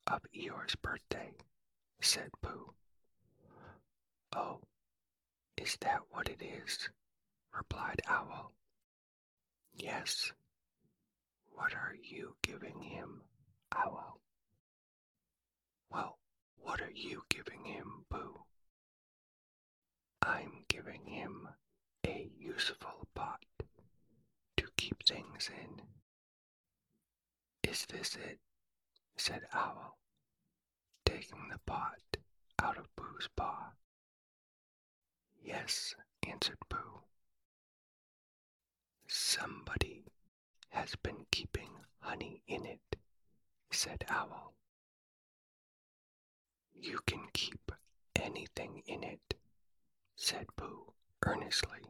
of 0.06 0.22
Eeyore's 0.34 0.74
birthday, 0.76 1.32
said 2.00 2.30
Pooh. 2.40 2.72
Oh, 4.34 4.60
is 5.58 5.76
that 5.82 6.00
what 6.08 6.30
it 6.30 6.40
is? 6.40 6.88
replied 7.54 8.00
Owl. 8.08 8.52
Yes. 9.76 10.32
What 11.52 11.74
are 11.74 11.94
you 12.02 12.36
giving 12.42 12.80
him, 12.80 13.20
Owl? 13.76 14.18
Well, 15.90 16.18
what 16.56 16.80
are 16.80 16.90
you 16.94 17.24
giving 17.28 17.66
him, 17.66 18.06
Pooh? 18.08 18.44
I'm 20.26 20.64
giving 20.68 21.04
him 21.04 21.48
a 22.06 22.30
useful 22.38 23.06
pot 23.14 23.44
to 24.56 24.66
keep 24.76 25.02
things 25.04 25.50
in. 25.50 25.82
Is 27.70 27.84
this 27.86 28.16
it? 28.16 28.38
said 29.16 29.42
Owl, 29.52 29.98
taking 31.04 31.48
the 31.50 31.58
pot 31.66 32.16
out 32.62 32.78
of 32.78 32.94
Pooh's 32.96 33.28
paw. 33.36 33.72
Yes, 35.42 35.94
answered 36.26 36.58
Pooh. 36.70 37.02
Somebody 39.06 40.04
has 40.70 40.96
been 40.96 41.26
keeping 41.30 41.70
honey 42.00 42.42
in 42.48 42.64
it, 42.64 42.96
said 43.70 44.04
Owl. 44.08 44.54
You 46.74 46.98
can 47.06 47.26
keep 47.32 47.70
anything 48.16 48.82
in 48.86 49.04
it, 49.04 49.34
said 50.16 50.46
Pooh 50.56 50.92
earnestly. 51.24 51.80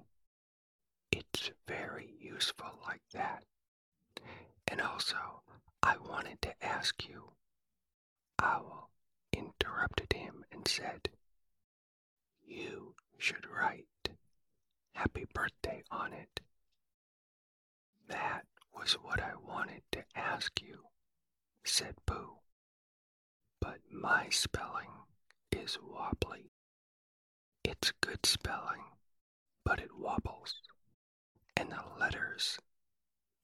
It's 1.11 1.51
very 1.67 2.15
useful 2.19 2.79
like 2.87 3.03
that. 3.13 3.45
And 4.69 4.81
also, 4.81 5.43
I 5.83 5.97
wanted 5.99 6.41
to 6.43 6.65
ask 6.65 7.09
you. 7.09 7.33
Owl 8.41 8.91
interrupted 9.33 10.13
him 10.13 10.45
and 10.53 10.67
said, 10.67 11.09
You 12.45 12.95
should 13.19 13.47
write 13.47 13.87
Happy 14.95 15.25
Birthday 15.33 15.83
on 15.91 16.13
it. 16.13 16.41
That 18.09 18.47
was 18.75 18.95
what 18.95 19.21
I 19.21 19.33
wanted 19.37 19.83
to 19.93 20.05
ask 20.15 20.61
you, 20.63 20.85
said 21.65 21.95
Pooh. 22.07 22.39
But 23.61 23.81
my 23.91 24.29
spelling 24.31 24.91
is 25.53 25.79
wobbly. 25.83 26.51
It's 27.65 27.93
good 28.01 28.25
spelling, 28.27 28.85
but 29.65 29.81
it 29.81 29.97
wobbles, 29.99 30.61
and 31.57 31.71
the 31.73 31.83
letters 31.99 32.59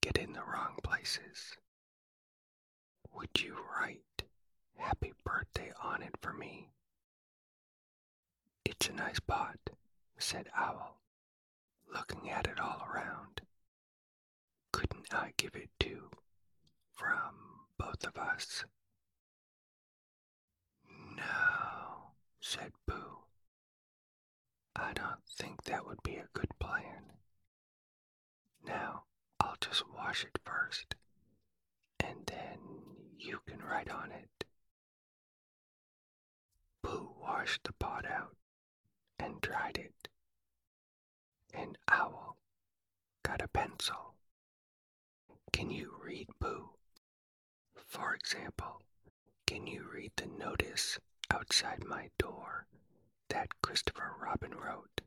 get 0.02 0.16
in 0.18 0.32
the 0.32 0.44
wrong 0.44 0.76
places. 0.82 1.56
Would 3.14 3.40
you 3.40 3.56
write 3.74 4.22
happy 4.76 5.12
birthday 5.24 5.72
on 5.82 6.02
it 6.02 6.14
for 6.20 6.32
me? 6.32 6.68
It's 8.64 8.88
a 8.88 8.92
nice 8.92 9.20
pot, 9.20 9.58
said 10.18 10.48
Owl, 10.54 11.00
looking 11.92 12.30
at 12.30 12.46
it 12.46 12.60
all 12.60 12.86
around. 12.92 13.40
Couldn't 14.72 15.12
I 15.14 15.32
give 15.36 15.54
it 15.56 15.70
to 15.80 16.10
from 16.92 17.66
both 17.78 18.04
of 18.04 18.16
us? 18.16 18.64
No, 21.16 22.12
said 22.40 22.72
Pooh. 22.86 23.19
I 24.76 24.92
don't 24.94 25.24
think 25.36 25.64
that 25.64 25.86
would 25.86 26.02
be 26.02 26.16
a 26.16 26.28
good 26.32 26.50
plan. 26.58 27.12
Now, 28.64 29.04
I'll 29.38 29.56
just 29.60 29.84
wash 29.94 30.24
it 30.24 30.38
first, 30.44 30.94
and 31.98 32.26
then 32.26 32.58
you 33.18 33.40
can 33.46 33.60
write 33.60 33.90
on 33.90 34.10
it. 34.12 34.44
Pooh 36.82 37.14
washed 37.20 37.64
the 37.64 37.72
pot 37.74 38.04
out 38.06 38.36
and 39.18 39.40
dried 39.40 39.78
it. 39.78 40.08
And 41.52 41.76
Owl 41.88 42.36
got 43.22 43.42
a 43.42 43.48
pencil. 43.48 44.14
Can 45.52 45.70
you 45.70 45.96
read, 46.02 46.28
Pooh? 46.38 46.70
For 47.74 48.14
example, 48.14 48.82
can 49.46 49.66
you 49.66 49.88
read 49.92 50.12
the 50.16 50.26
notice 50.26 50.98
outside 51.30 51.84
my 51.84 52.10
door 52.18 52.66
that 53.30 53.60
Christopher 53.62 54.12
Robin 54.20 54.54
wrote? 54.54 55.00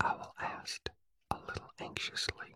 Owl 0.00 0.34
asked 0.40 0.90
a 1.30 1.36
little 1.48 1.70
anxiously. 1.80 2.54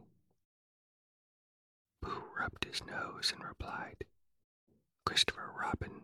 Pooh 2.03 2.25
rubbed 2.39 2.65
his 2.65 2.85
nose 2.85 3.33
and 3.35 3.45
replied, 3.45 4.05
Christopher 5.05 5.51
Robin 5.59 6.03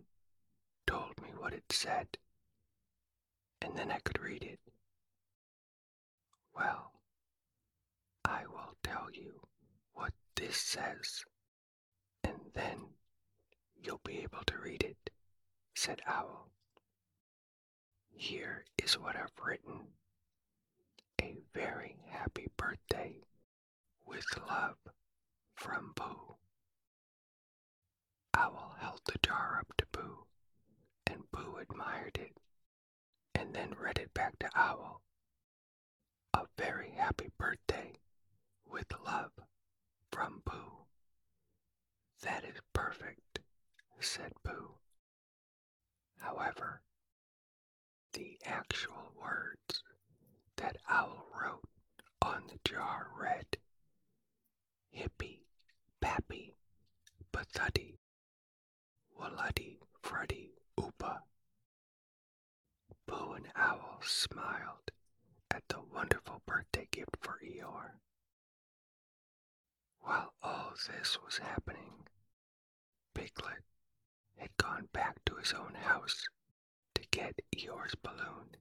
told 0.86 1.20
me 1.22 1.28
what 1.36 1.52
it 1.52 1.70
said, 1.70 2.18
and 3.60 3.76
then 3.76 3.90
I 3.90 3.98
could 3.98 4.20
read 4.20 4.42
it. 4.42 4.60
Well, 6.54 6.92
I 8.24 8.46
will 8.46 8.76
tell 8.82 9.08
you 9.12 9.40
what 9.92 10.12
this 10.34 10.56
says, 10.56 11.24
and 12.24 12.40
then 12.54 12.94
you'll 13.80 14.00
be 14.04 14.18
able 14.18 14.42
to 14.46 14.58
read 14.58 14.82
it, 14.82 15.10
said 15.74 16.00
Owl. 16.06 16.50
Here 18.18 18.64
is 18.82 18.98
what 18.98 19.14
I've 19.14 19.30
written. 19.44 19.88
A 21.20 21.36
very 21.54 21.96
happy 22.08 22.48
birthday 22.56 23.20
with 24.06 24.24
love 24.48 24.76
from 25.54 25.92
Pooh. 25.94 26.36
Owl 28.34 28.76
held 28.80 29.02
the 29.04 29.18
jar 29.22 29.58
up 29.60 29.76
to 29.76 29.86
Pooh, 29.92 30.24
and 31.06 31.30
Pooh 31.30 31.56
admired 31.56 32.16
it, 32.16 32.36
and 33.34 33.54
then 33.54 33.74
read 33.78 33.98
it 33.98 34.14
back 34.14 34.38
to 34.38 34.50
Owl. 34.54 35.02
A 36.32 36.46
very 36.56 36.92
happy 36.92 37.28
birthday 37.38 37.92
with 38.64 38.86
love 39.04 39.32
from 40.10 40.40
Pooh. 40.44 40.86
That 42.22 42.44
is 42.44 42.60
perfect, 42.72 43.40
said 44.00 44.32
Pooh. 44.42 44.74
However, 46.18 46.80
the 48.16 48.38
actual 48.46 49.12
words 49.20 49.82
that 50.56 50.78
Owl 50.88 51.26
wrote 51.38 51.68
on 52.22 52.44
the 52.48 52.58
jar 52.66 53.08
read 53.20 53.58
Hippy, 54.90 55.42
Pappy, 56.00 56.54
Pathuddy, 57.30 57.98
Walluddy, 59.20 59.76
Fruddy, 60.02 60.48
Oopa. 60.80 61.18
Pooh 63.06 63.32
and 63.34 63.48
Owl 63.54 64.00
smiled 64.02 64.90
at 65.50 65.64
the 65.68 65.80
wonderful 65.94 66.40
birthday 66.46 66.88
gift 66.90 67.18
for 67.20 67.38
Eeyore. 67.44 67.98
While 70.00 70.32
all 70.42 70.72
this 70.88 71.18
was 71.22 71.36
happening, 71.36 71.92
Piglet 73.14 73.62
had 74.38 74.56
gone 74.56 74.88
back 74.94 75.22
to 75.26 75.34
his 75.34 75.52
own 75.52 75.74
house 75.74 76.26
to 76.96 77.06
get 77.10 77.40
Eeyore's 77.54 77.94
balloon. 77.94 78.56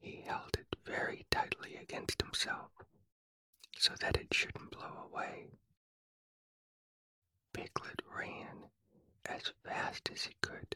He 0.00 0.22
held 0.26 0.56
it 0.58 0.66
very 0.84 1.24
tightly 1.30 1.76
against 1.76 2.20
himself 2.20 2.72
so 3.78 3.94
that 4.00 4.16
it 4.16 4.34
shouldn't 4.34 4.72
blow 4.72 5.08
away. 5.10 5.50
Piglet 7.52 8.02
ran 8.12 8.70
as 9.24 9.52
fast 9.64 10.10
as 10.10 10.24
he 10.24 10.34
could 10.40 10.74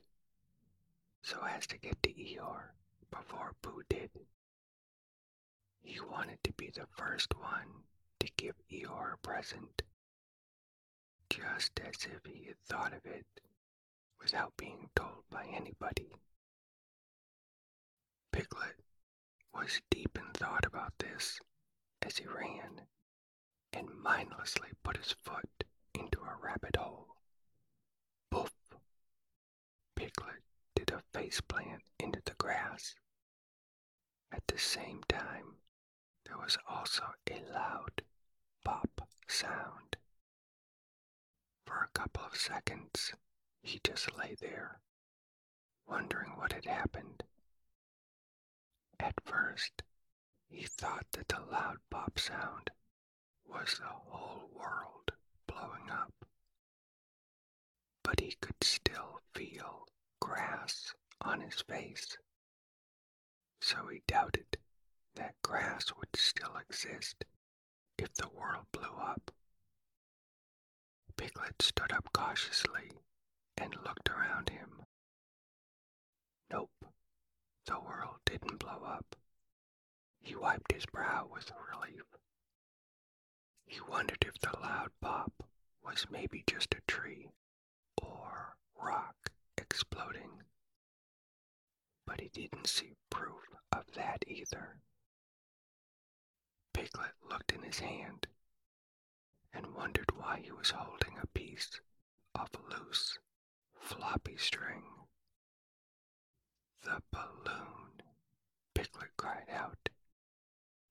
so 1.23 1.43
as 1.45 1.67
to 1.67 1.79
get 1.79 2.01
to 2.05 2.13
Eeyore 2.15 2.71
before 3.11 3.57
Pooh 3.61 3.83
did. 3.89 4.11
He 5.83 5.99
wanted 6.01 6.39
to 6.45 6.53
be 6.53 6.71
the 6.71 6.87
first 6.97 7.37
one 7.37 7.83
to 8.21 8.29
give 8.37 8.55
Eeyore 8.71 9.15
a 9.15 9.19
present, 9.19 9.83
just 11.29 11.81
as 11.81 12.05
if 12.05 12.25
he 12.25 12.45
had 12.45 12.61
thought 12.69 12.93
of 12.93 13.05
it 13.05 13.27
without 14.21 14.57
being 14.57 14.91
told 14.95 15.25
by 15.31 15.45
anybody. 15.47 16.13
Piglet 18.33 18.81
was 19.53 19.81
deep 19.91 20.17
in 20.19 20.31
thought 20.33 20.65
about 20.67 20.99
this 20.99 21.41
as 22.03 22.19
he 22.19 22.27
ran 22.27 22.83
and 23.73 23.89
mindlessly 24.03 24.69
put 24.83 24.97
his 24.97 25.13
foot 25.25 25.65
into 25.95 26.21
a 26.21 26.37
rabbit 26.41 26.77
hole. 26.77 27.17
Poof! 28.31 28.53
Piglet 29.95 30.43
did 30.75 30.91
a 30.91 31.03
face 31.13 31.41
plant 31.41 31.83
into 31.99 32.21
the 32.25 32.35
grass. 32.35 32.95
At 34.33 34.47
the 34.49 34.59
same 34.59 35.03
time, 35.09 35.57
there 36.25 36.37
was 36.39 36.59
also 36.69 37.05
a 37.31 37.43
loud 37.53 38.03
pop 38.65 39.09
sound. 39.29 39.97
For 41.67 41.83
a 41.85 41.89
couple 41.99 42.25
of 42.25 42.37
seconds, 42.37 43.13
he 43.67 43.81
just 43.83 44.17
lay 44.17 44.37
there, 44.41 44.79
wondering 45.89 46.31
what 46.37 46.53
had 46.53 46.65
happened. 46.67 47.25
At 49.01 49.15
first, 49.25 49.83
he 50.49 50.63
thought 50.63 51.07
that 51.13 51.27
the 51.27 51.41
loud 51.41 51.79
pop 51.91 52.17
sound 52.17 52.71
was 53.45 53.77
the 53.79 53.87
whole 53.87 54.49
world 54.55 55.11
blowing 55.49 55.91
up. 55.91 56.15
But 58.05 58.21
he 58.21 58.37
could 58.41 58.63
still 58.63 59.21
feel 59.35 59.89
grass 60.21 60.95
on 61.21 61.41
his 61.41 61.61
face. 61.63 62.17
So 63.61 63.89
he 63.89 64.03
doubted 64.07 64.59
that 65.17 65.35
grass 65.43 65.93
would 65.99 66.15
still 66.15 66.57
exist 66.57 67.25
if 67.99 68.15
the 68.15 68.29
world 68.29 68.67
blew 68.71 68.97
up. 68.97 69.33
Piglet 71.17 71.61
stood 71.61 71.91
up 71.93 72.09
cautiously 72.13 72.93
and 73.57 73.75
looked 73.85 74.09
around 74.11 74.51
him. 74.51 74.83
Nope, 76.51 76.71
the 77.67 77.81
world 77.81 78.17
didn't 78.25 78.59
blow 78.59 78.83
up. 78.85 79.17
He 80.21 80.35
wiped 80.35 80.73
his 80.73 80.87
brow 80.87 81.29
with 81.31 81.51
relief. 81.73 82.03
He 83.67 83.81
wondered 83.81 84.25
if 84.27 84.39
the 84.41 84.59
loud 84.61 84.91
pop 85.01 85.33
was 85.85 86.07
maybe 86.11 86.45
just 86.47 86.75
a 86.75 86.81
tree 86.87 87.31
or 88.03 88.57
rock 88.81 89.31
exploding. 89.57 90.43
But 92.07 92.21
he 92.21 92.29
didn't 92.29 92.69
see 92.69 92.95
proof 93.11 93.45
of 93.73 93.85
that 93.95 94.25
either. 94.27 94.81
Piglet 96.73 97.15
looked 97.29 97.53
in 97.53 97.63
his 97.63 97.81
hand 97.81 98.27
and 99.53 99.75
wondered 99.75 100.11
why 100.17 100.41
he 100.45 100.53
was 100.53 100.71
holding 100.71 101.17
a 101.19 101.27
piece 101.29 101.81
of 102.35 102.49
loose, 102.71 103.19
floppy 103.87 104.37
string. 104.37 104.83
The 106.83 107.01
balloon, 107.13 108.03
Piglet 108.75 109.17
cried 109.17 109.49
out. 109.49 109.89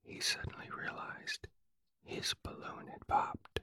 He 0.02 0.22
suddenly 0.22 0.70
realized 0.70 1.48
his 2.06 2.34
balloon 2.42 2.88
had 2.88 3.06
popped. 3.06 3.60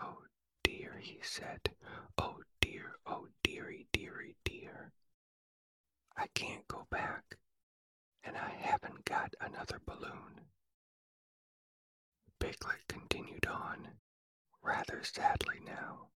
Oh 0.00 0.24
dear, 0.62 0.98
he 1.00 1.20
said. 1.22 1.74
Oh 2.18 2.42
dear, 2.60 2.98
oh 3.06 3.28
dearie, 3.42 3.86
dearie, 3.92 4.36
dear. 4.44 4.92
I 6.16 6.26
can't 6.34 6.68
go 6.68 6.86
back, 6.90 7.38
and 8.22 8.36
I 8.36 8.50
haven't 8.50 9.06
got 9.06 9.34
another 9.40 9.80
balloon. 9.86 10.42
Piglet 12.38 12.86
continued 12.88 13.46
on, 13.46 13.88
rather 14.62 15.02
sadly 15.02 15.60
now. 15.64 16.08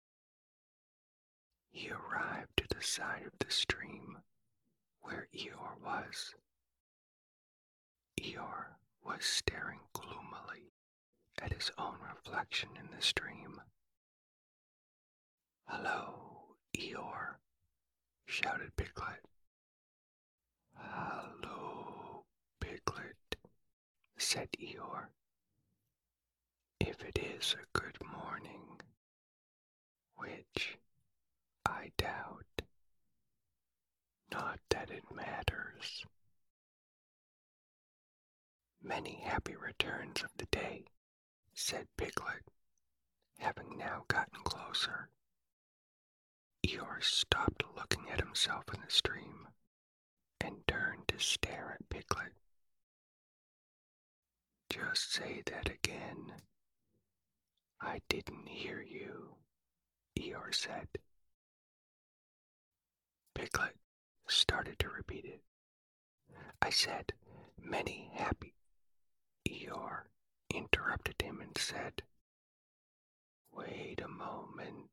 He 1.77 1.91
arrived 1.91 2.57
to 2.57 2.67
the 2.75 2.81
side 2.81 3.27
of 3.27 3.37
the 3.37 3.51
stream 3.51 4.17
where 5.01 5.27
Eeyore 5.31 5.79
was. 5.79 6.33
Eeyore 8.19 8.77
was 9.03 9.23
staring 9.23 9.81
gloomily 9.93 10.73
at 11.39 11.53
his 11.53 11.69
own 11.77 11.97
reflection 12.01 12.69
in 12.79 12.89
the 12.89 12.99
stream. 13.03 13.61
Hello, 15.67 16.55
Eeyore, 16.75 17.35
shouted 18.25 18.75
Piglet. 18.75 19.23
Hello, 20.73 22.25
Piglet, 22.59 23.35
said 24.17 24.49
Eeyore. 24.59 25.09
If 26.79 27.03
it 27.03 27.19
is 27.19 27.53
a 27.53 27.79
good 27.79 27.99
morning, 28.03 28.81
which 30.15 30.79
I 31.67 31.91
doubt, 31.97 32.61
not 34.31 34.59
that 34.69 34.89
it 34.89 35.03
matters. 35.13 36.05
Many 38.81 39.15
happy 39.15 39.55
returns 39.57 40.23
of 40.23 40.29
the 40.37 40.45
day, 40.45 40.85
said 41.53 41.87
Piglet, 41.97 42.43
having 43.39 43.77
now 43.77 44.05
gotten 44.07 44.39
closer. 44.45 45.09
Eeyore 46.65 47.03
stopped 47.03 47.63
looking 47.75 48.09
at 48.09 48.21
himself 48.21 48.63
in 48.73 48.79
the 48.79 48.89
stream 48.89 49.49
and 50.39 50.65
turned 50.67 51.09
to 51.09 51.19
stare 51.19 51.75
at 51.77 51.89
Piglet. 51.89 52.31
Just 54.69 55.11
say 55.11 55.43
that 55.47 55.69
again. 55.69 56.31
I 57.81 57.99
didn't 58.07 58.47
hear 58.47 58.81
you, 58.81 59.35
Eeyore 60.17 60.55
said. 60.55 60.87
Piglet 63.37 63.77
started 64.27 64.79
to 64.79 64.89
repeat 64.89 65.23
it. 65.23 65.43
I 66.59 66.71
said, 66.71 67.13
many 67.61 68.09
happy. 68.15 68.55
Eeyore 69.47 70.05
interrupted 70.49 71.21
him 71.21 71.39
and 71.41 71.55
said, 71.55 72.01
Wait 73.51 74.01
a 74.01 74.07
moment. 74.07 74.89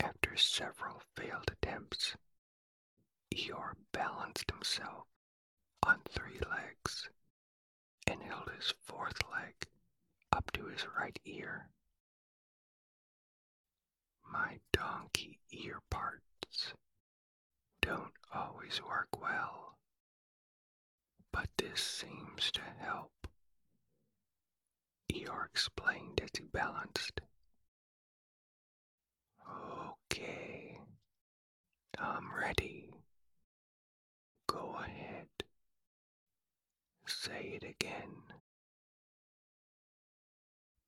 After 0.00 0.34
several 0.34 1.02
failed 1.14 1.50
attempts, 1.52 2.16
Eeyore 3.34 3.74
balanced 3.92 4.50
himself 4.50 5.08
on 5.82 6.00
three 6.08 6.40
legs 6.50 7.10
and 8.06 8.22
held 8.22 8.48
his 8.56 8.72
fourth 8.80 9.20
leg 9.30 9.54
up 10.32 10.50
to 10.52 10.64
his 10.68 10.86
right 10.98 11.18
ear. 11.26 11.68
My 14.32 14.60
donkey 14.72 15.40
ear 15.50 15.80
parts 15.90 16.74
don't 17.82 18.12
always 18.32 18.80
work 18.82 19.20
well, 19.20 19.76
but 21.32 21.48
this 21.58 21.80
seems 21.80 22.50
to 22.52 22.60
help. 22.78 23.12
Eeyore 25.12 25.46
explained 25.46 26.20
as 26.22 26.30
he 26.38 26.44
balanced. 26.44 27.20
Okay, 30.06 30.78
I'm 31.98 32.32
ready. 32.32 32.90
Go 34.46 34.76
ahead. 34.78 35.28
Say 37.06 37.58
it 37.60 37.64
again. 37.64 38.22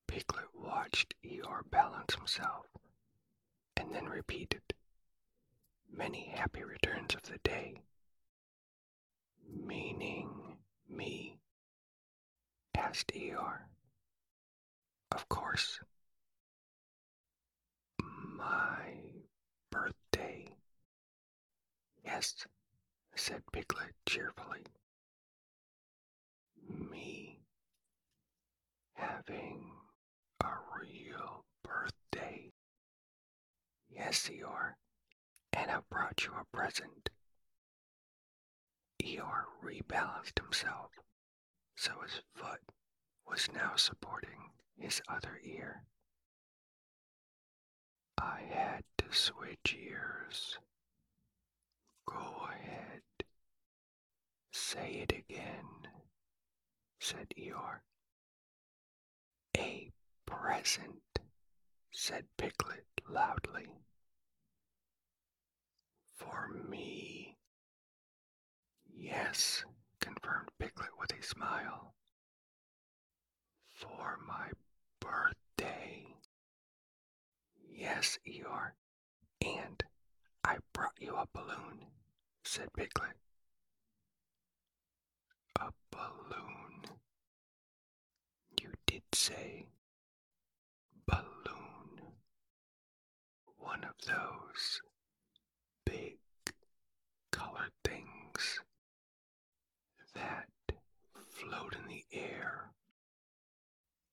Piglet 0.06 0.54
watched 0.54 1.14
Eeyore 1.24 1.68
balance 1.70 2.14
himself 2.14 2.66
then 3.94 4.06
repeated, 4.06 4.62
Many 5.90 6.28
happy 6.34 6.64
returns 6.64 7.14
of 7.14 7.22
the 7.22 7.38
day. 7.44 7.82
Meaning 9.46 10.56
me? 10.88 11.38
asked 12.74 13.12
Eeyore. 13.14 13.62
Of 15.10 15.28
course. 15.28 15.80
My 18.00 18.94
birthday. 19.70 20.48
Yes, 22.04 22.46
said 23.14 23.42
Piglet 23.52 23.94
cheerfully. 24.06 24.64
Me 26.90 27.40
having 28.94 29.70
a 30.42 30.50
real 30.80 31.44
birthday. 31.64 32.51
Yes, 33.94 34.28
Eeyore, 34.28 34.74
and 35.52 35.70
I've 35.70 35.88
brought 35.88 36.24
you 36.24 36.32
a 36.32 36.44
present. 36.56 37.10
Eeyore 39.02 39.44
rebalanced 39.62 40.38
himself, 40.42 40.92
so 41.76 41.92
his 42.00 42.22
foot 42.34 42.60
was 43.26 43.48
now 43.52 43.76
supporting 43.76 44.50
his 44.78 45.02
other 45.08 45.38
ear. 45.44 45.84
I 48.18 48.40
had 48.50 48.84
to 48.98 49.12
switch 49.12 49.76
ears. 49.78 50.58
Go 52.06 52.48
ahead. 52.48 53.02
Say 54.52 55.04
it 55.08 55.12
again, 55.12 55.66
said 57.00 57.28
Eeyore. 57.38 57.80
A 59.56 59.90
present, 60.26 61.11
said 61.92 62.24
Piglet 62.38 62.86
loudly. 63.08 63.68
For 66.16 66.48
me. 66.68 67.36
Yes, 68.94 69.64
confirmed 70.00 70.48
Piglet 70.58 70.90
with 70.98 71.12
a 71.12 71.22
smile. 71.22 71.94
For 73.74 74.18
my 74.26 74.48
birthday. 75.00 76.06
Yes, 77.70 78.18
Eeyore, 78.26 78.72
and 79.44 79.82
I 80.44 80.58
brought 80.72 80.96
you 80.98 81.14
a 81.14 81.26
balloon, 81.32 81.86
said 82.44 82.72
Piglet. 82.72 83.16
A 85.60 85.70
balloon. 85.90 86.84
You 88.60 88.72
did 88.86 89.02
say 89.12 89.66
balloon. 91.06 91.41
One 93.62 93.84
of 93.84 93.94
those 94.06 94.82
big 95.86 96.18
colored 97.30 97.72
things 97.84 98.60
that 100.14 100.48
float 101.30 101.76
in 101.76 101.86
the 101.88 102.04
air. 102.12 102.70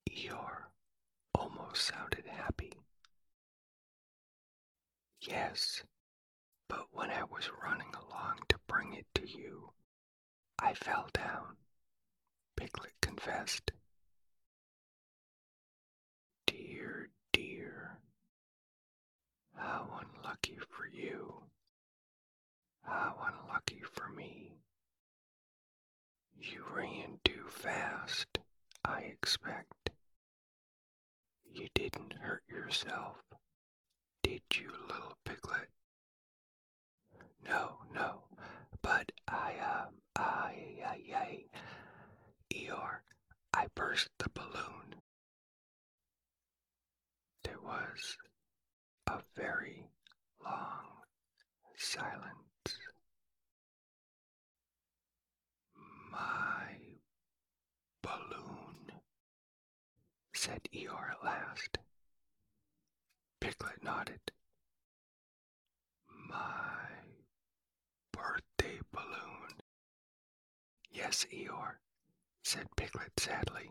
Eeyore 0.08 0.70
almost 1.34 1.82
sounded 1.84 2.26
happy. 2.26 2.72
Yes, 5.20 5.82
but 6.68 6.86
when 6.92 7.10
I 7.10 7.24
was 7.24 7.50
running 7.62 7.92
along 7.94 8.38
to 8.48 8.58
bring 8.66 8.94
it 8.94 9.06
to 9.16 9.28
you, 9.28 9.70
I 10.58 10.74
fell 10.74 11.08
down, 11.12 11.56
Piglet 12.56 12.92
confessed. 13.00 13.72
Dear, 16.46 17.10
dear, 17.32 17.98
how 19.56 19.88
unlucky 20.42 20.60
for 20.68 20.86
you. 20.92 21.34
How 22.82 23.14
unlucky 23.26 23.82
for 23.92 24.08
me. 24.08 24.52
You 26.40 26.64
ran 26.74 27.18
too 27.24 27.44
fast, 27.48 28.26
I 28.84 29.00
expect. 29.00 29.90
You 31.52 31.68
didn't 31.74 32.14
hurt 32.14 32.42
yourself, 32.48 33.16
did 34.22 34.40
you, 34.54 34.70
little 34.88 35.16
piglet? 35.24 35.68
No, 37.44 37.78
no, 37.94 38.22
but 38.82 39.12
I, 39.28 39.54
um, 39.58 39.94
I, 40.16 40.54
I, 40.86 40.98
I, 41.14 41.44
Eeyore, 42.54 43.00
I 43.52 43.66
burst 43.74 44.08
the 44.18 44.30
balloon. 44.30 44.94
There 47.44 47.60
was 47.62 48.16
a 49.08 49.20
very 49.36 49.84
long 50.44 50.86
silence. 51.76 52.78
My 56.10 56.76
balloon, 58.02 58.92
said 60.34 60.60
Eeyore 60.74 61.12
at 61.12 61.24
last. 61.24 61.78
Piglet 63.40 63.82
nodded. 63.82 64.20
My 66.28 66.88
birthday 68.12 68.78
balloon. 68.92 69.54
Yes, 70.90 71.26
Eeyore, 71.32 71.76
said 72.42 72.66
Piglet 72.76 73.18
sadly. 73.18 73.70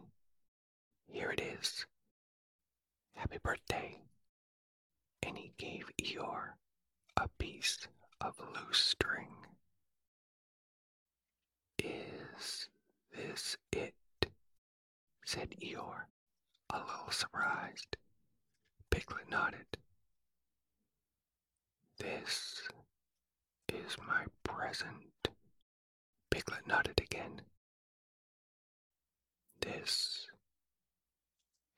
Here 1.08 1.32
it 1.32 1.42
is. 1.42 1.86
Happy 3.16 3.38
birthday. 3.44 4.00
And 5.24 5.38
he 5.38 5.54
gave 5.58 5.90
Eeyore 6.02 6.54
a 7.18 7.28
piece 7.38 7.88
of 8.22 8.40
loose 8.56 8.80
string. 8.80 9.36
Is 11.84 12.68
this 13.12 13.58
it? 13.72 13.94
said 15.26 15.56
Eeyore, 15.62 16.06
a 16.72 16.80
little 16.80 17.12
surprised. 17.12 17.98
Piglet 18.90 19.30
nodded. 19.30 19.78
This 22.00 22.68
is 23.68 23.98
my 24.08 24.26
present. 24.44 25.30
Piglet 26.32 26.66
nodded 26.66 27.00
again. 27.00 27.42
This 29.62 30.28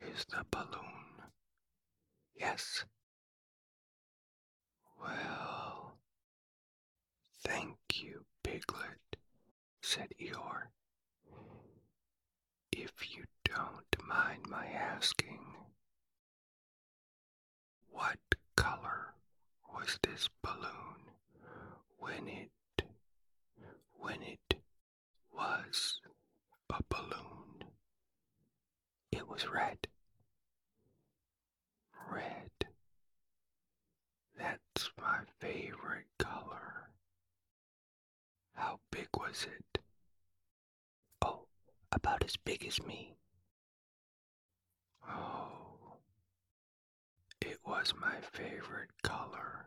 is 0.02 0.26
the 0.26 0.46
balloon. 0.50 1.24
Yes. 2.36 2.86
Well, 5.02 5.94
thank 7.44 7.78
you, 7.96 8.26
Piglet, 8.44 9.18
said 9.82 10.10
Eeyore. 10.22 10.68
If 12.72 12.92
you 13.16 13.26
don't 13.44 14.08
mind 14.08 14.48
my 14.50 14.66
asking, 14.68 15.40
what 17.90 18.20
color 18.56 19.14
was 19.74 19.98
this 20.04 20.30
balloon 20.42 21.12
when 21.98 22.28
it 22.28 22.50
when 23.98 24.22
it 24.22 24.56
was 25.34 26.00
a 26.70 26.82
balloon? 26.90 27.66
It 29.12 29.28
was 29.28 29.48
red. 29.48 29.88
Red. 32.12 32.52
My 35.00 35.20
favorite 35.39 36.08
color. 36.17 36.89
How 38.54 38.80
big 38.91 39.08
was 39.15 39.46
it? 39.46 39.80
Oh, 41.22 41.48
about 41.91 42.24
as 42.24 42.36
big 42.38 42.65
as 42.65 42.82
me. 42.84 43.15
Oh, 45.08 45.98
it 47.41 47.60
was 47.65 47.94
my 48.00 48.15
favorite 48.32 48.91
color. 49.04 49.65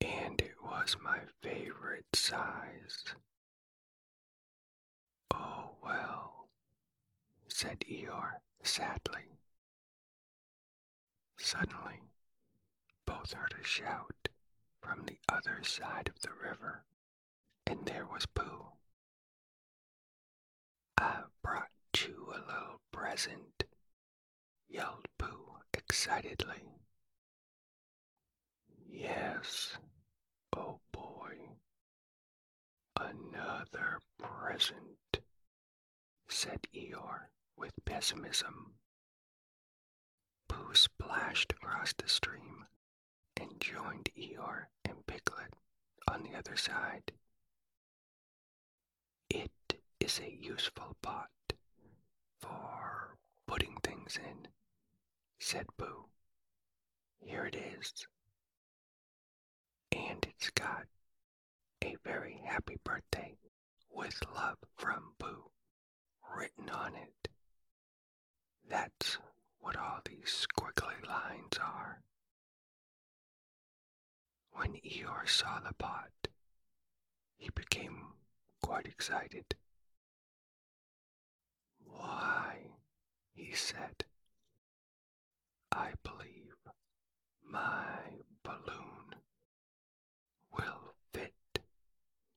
And 0.00 0.40
it 0.40 0.54
was 0.62 0.96
my 1.02 1.20
favorite 1.42 2.06
size. 2.14 3.04
Oh 5.32 5.70
well, 5.82 6.48
said 7.48 7.80
Eeyore 7.90 8.40
sadly. 8.62 9.38
Suddenly, 11.38 12.00
both 13.08 13.32
heard 13.32 13.54
a 13.58 13.64
shout 13.64 14.28
from 14.82 15.06
the 15.06 15.16
other 15.32 15.60
side 15.62 16.10
of 16.14 16.20
the 16.20 16.28
river, 16.46 16.84
and 17.66 17.86
there 17.86 18.04
was 18.04 18.26
Pooh. 18.26 18.66
I've 20.98 21.30
brought 21.42 21.70
you 22.06 22.26
a 22.28 22.44
little 22.46 22.82
present, 22.92 23.64
yelled 24.68 25.06
Pooh 25.18 25.56
excitedly. 25.72 26.60
Yes, 28.90 29.78
oh 30.54 30.80
boy, 30.92 31.32
another 32.94 34.00
present, 34.18 35.22
said 36.28 36.60
Eeyore 36.74 37.28
with 37.56 37.72
pessimism. 37.86 38.74
Pooh 40.46 40.74
splashed 40.74 41.52
across 41.52 41.94
the 41.94 42.06
stream 42.06 42.66
and 43.40 43.60
joined 43.60 44.08
Eeyore 44.18 44.66
and 44.84 45.06
Piglet 45.06 45.54
on 46.10 46.22
the 46.22 46.36
other 46.36 46.56
side. 46.56 47.12
It 49.30 49.50
is 50.00 50.20
a 50.20 50.38
useful 50.40 50.96
pot 51.02 51.28
for 52.40 53.16
putting 53.46 53.76
things 53.82 54.16
in, 54.16 54.48
said 55.38 55.66
Pooh. 55.76 56.06
Here 57.20 57.44
it 57.46 57.56
is. 57.56 58.06
And 59.92 60.24
it's 60.28 60.50
got 60.50 60.86
a 61.84 61.96
very 62.04 62.40
happy 62.44 62.76
birthday 62.84 63.36
with 63.90 64.20
love 64.34 64.58
from 64.76 65.12
Pooh 65.18 65.50
written 66.36 66.68
on 66.70 66.94
it. 66.94 67.28
That's 68.68 69.18
what 69.60 69.76
all 69.76 70.00
these 70.04 70.46
squiggly 70.46 71.06
lines 71.06 71.58
are. 71.60 72.00
When 74.58 74.72
Eeyore 74.84 75.28
saw 75.28 75.60
the 75.60 75.72
pot, 75.72 76.10
he 77.36 77.48
became 77.54 78.14
quite 78.60 78.86
excited. 78.86 79.54
Why, 81.86 82.72
he 83.34 83.52
said, 83.52 84.04
I 85.70 85.92
believe 86.02 86.56
my 87.48 88.00
balloon 88.42 89.14
will 90.50 90.92
fit 91.14 91.34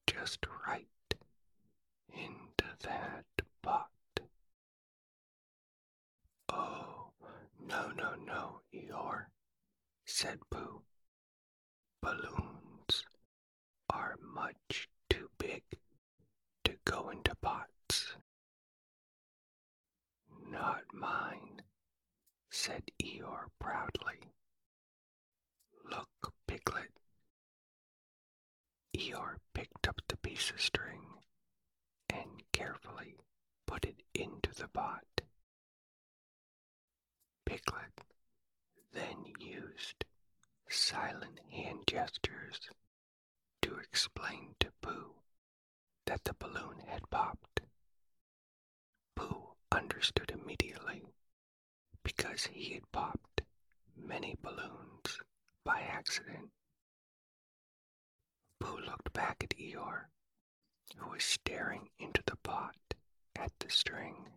just 0.06 0.46
right 0.68 0.86
into 2.08 2.66
that 2.84 3.26
pot. 3.64 3.90
Oh, 6.50 7.14
no, 7.60 7.90
no, 7.98 8.14
no, 8.14 8.62
Eeyore, 8.72 9.26
said 10.06 10.38
Pooh. 10.52 10.84
Balloons 12.02 13.06
are 13.90 14.18
much 14.22 14.90
too 15.10 15.30
big 15.38 15.64
to 16.64 16.78
go 16.86 17.10
into 17.10 17.36
pots. 17.36 18.16
Not 20.50 20.94
mine, 20.94 21.62
said 22.50 22.92
Eeyore 23.02 23.48
proudly. 23.60 24.32
Look, 25.90 26.34
Piglet. 26.48 26.92
Eeyore 28.98 29.38
picked 29.54 29.88
up 29.88 30.02
the 30.08 30.18
piece 30.18 30.50
of 30.50 30.62
string 30.62 31.06
and 32.10 32.44
carefully 32.52 33.16
put 33.68 33.86
it 33.86 34.02
into 34.14 34.54
the 34.54 34.68
pot. 34.68 35.06
Piglet 37.46 38.02
then 38.94 39.26
used 39.40 40.06
silent 40.72 41.40
hand 41.52 41.84
gestures 41.86 42.60
to 43.62 43.76
explain 43.78 44.56
to 44.60 44.72
Pooh 44.82 45.14
that 46.06 46.24
the 46.24 46.34
balloon 46.34 46.80
had 46.88 47.10
popped. 47.10 47.62
Pooh 49.16 49.56
understood 49.72 50.32
immediately 50.32 51.04
because 52.04 52.46
he 52.46 52.74
had 52.74 52.92
popped 52.92 53.42
many 53.96 54.36
balloons 54.42 55.20
by 55.64 55.82
accident. 55.82 56.50
Pooh 58.60 58.80
looked 58.80 59.12
back 59.14 59.44
at 59.44 59.58
Eeyore, 59.58 60.06
who 60.96 61.10
was 61.12 61.24
staring 61.24 61.90
into 62.00 62.24
the 62.26 62.38
pot 62.38 62.76
at 63.36 63.52
the 63.60 63.70
string. 63.70 64.30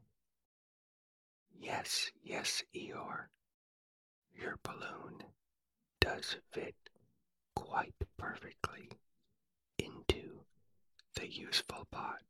Yes, 1.58 2.10
yes, 2.22 2.62
Eeyore, 2.74 3.28
your 4.34 4.58
balloon 4.62 5.22
does 6.04 6.36
fit 6.52 6.74
quite 7.56 7.94
perfectly 8.18 8.90
into 9.78 10.40
the 11.14 11.26
useful 11.26 11.86
pot. 11.90 12.20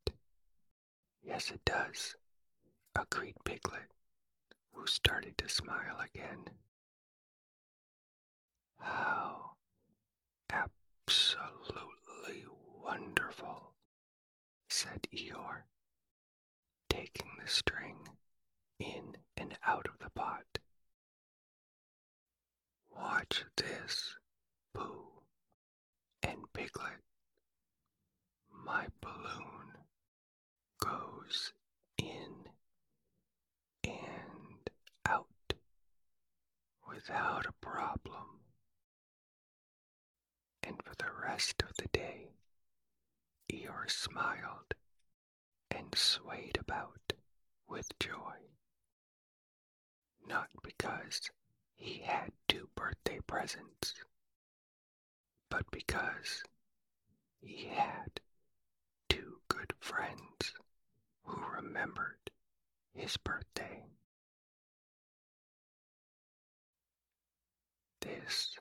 Yes, 1.24 1.50
it 1.50 1.60
does, 1.64 2.14
agreed 2.94 3.34
Piglet, 3.44 3.90
who 4.72 4.86
started 4.86 5.36
to 5.38 5.48
smile 5.48 5.98
again. 5.98 6.44
How 8.78 9.54
absolutely 10.52 12.44
wonderful, 12.80 13.72
said 14.70 15.08
Eeyore, 15.12 15.64
taking 16.88 17.30
the 17.42 17.50
string 17.50 17.96
in 18.78 19.16
and 19.36 19.58
out 19.66 19.88
of 19.88 19.98
the 19.98 20.10
pot. 20.10 20.44
Watch 22.97 23.45
this, 23.57 24.16
Pooh 24.72 25.22
and 26.22 26.40
Piglet. 26.53 27.03
My 28.51 28.86
balloon 29.01 29.72
goes 30.80 31.53
in 31.99 32.49
and 33.84 34.70
out 35.07 35.55
without 36.88 37.47
a 37.47 37.53
problem. 37.61 38.40
And 40.62 40.82
for 40.82 40.95
the 40.97 41.11
rest 41.26 41.62
of 41.62 41.76
the 41.76 41.88
day, 41.92 42.30
Eeyore 43.53 43.90
smiled 43.90 44.74
and 45.70 45.95
swayed 45.95 46.59
about 46.59 47.12
with 47.68 47.88
joy. 47.99 48.36
Not 50.26 50.49
because 50.62 51.30
he 51.76 51.98
had 52.04 52.32
two 52.48 52.68
birthday 52.74 53.20
presents, 53.26 53.94
but 55.50 55.70
because 55.70 56.42
he 57.40 57.66
had 57.66 58.20
two 59.08 59.40
good 59.48 59.72
friends 59.80 60.54
who 61.24 61.42
remembered 61.56 62.30
his 62.92 63.16
birthday. 63.18 63.84
This 68.00 68.56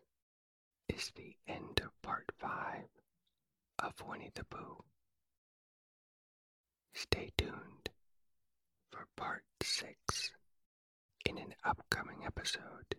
is 0.89 1.11
the 1.15 1.35
end 1.47 1.81
of 1.83 2.01
part 2.01 2.31
five 2.39 2.87
of 3.79 3.93
Winnie 4.07 4.31
the 4.35 4.43
Pooh. 4.45 4.83
Stay 6.93 7.31
tuned 7.37 7.89
for 8.91 9.07
part 9.15 9.43
six 9.61 10.31
in 11.25 11.37
an 11.37 11.53
upcoming 11.63 12.25
episode. 12.25 12.95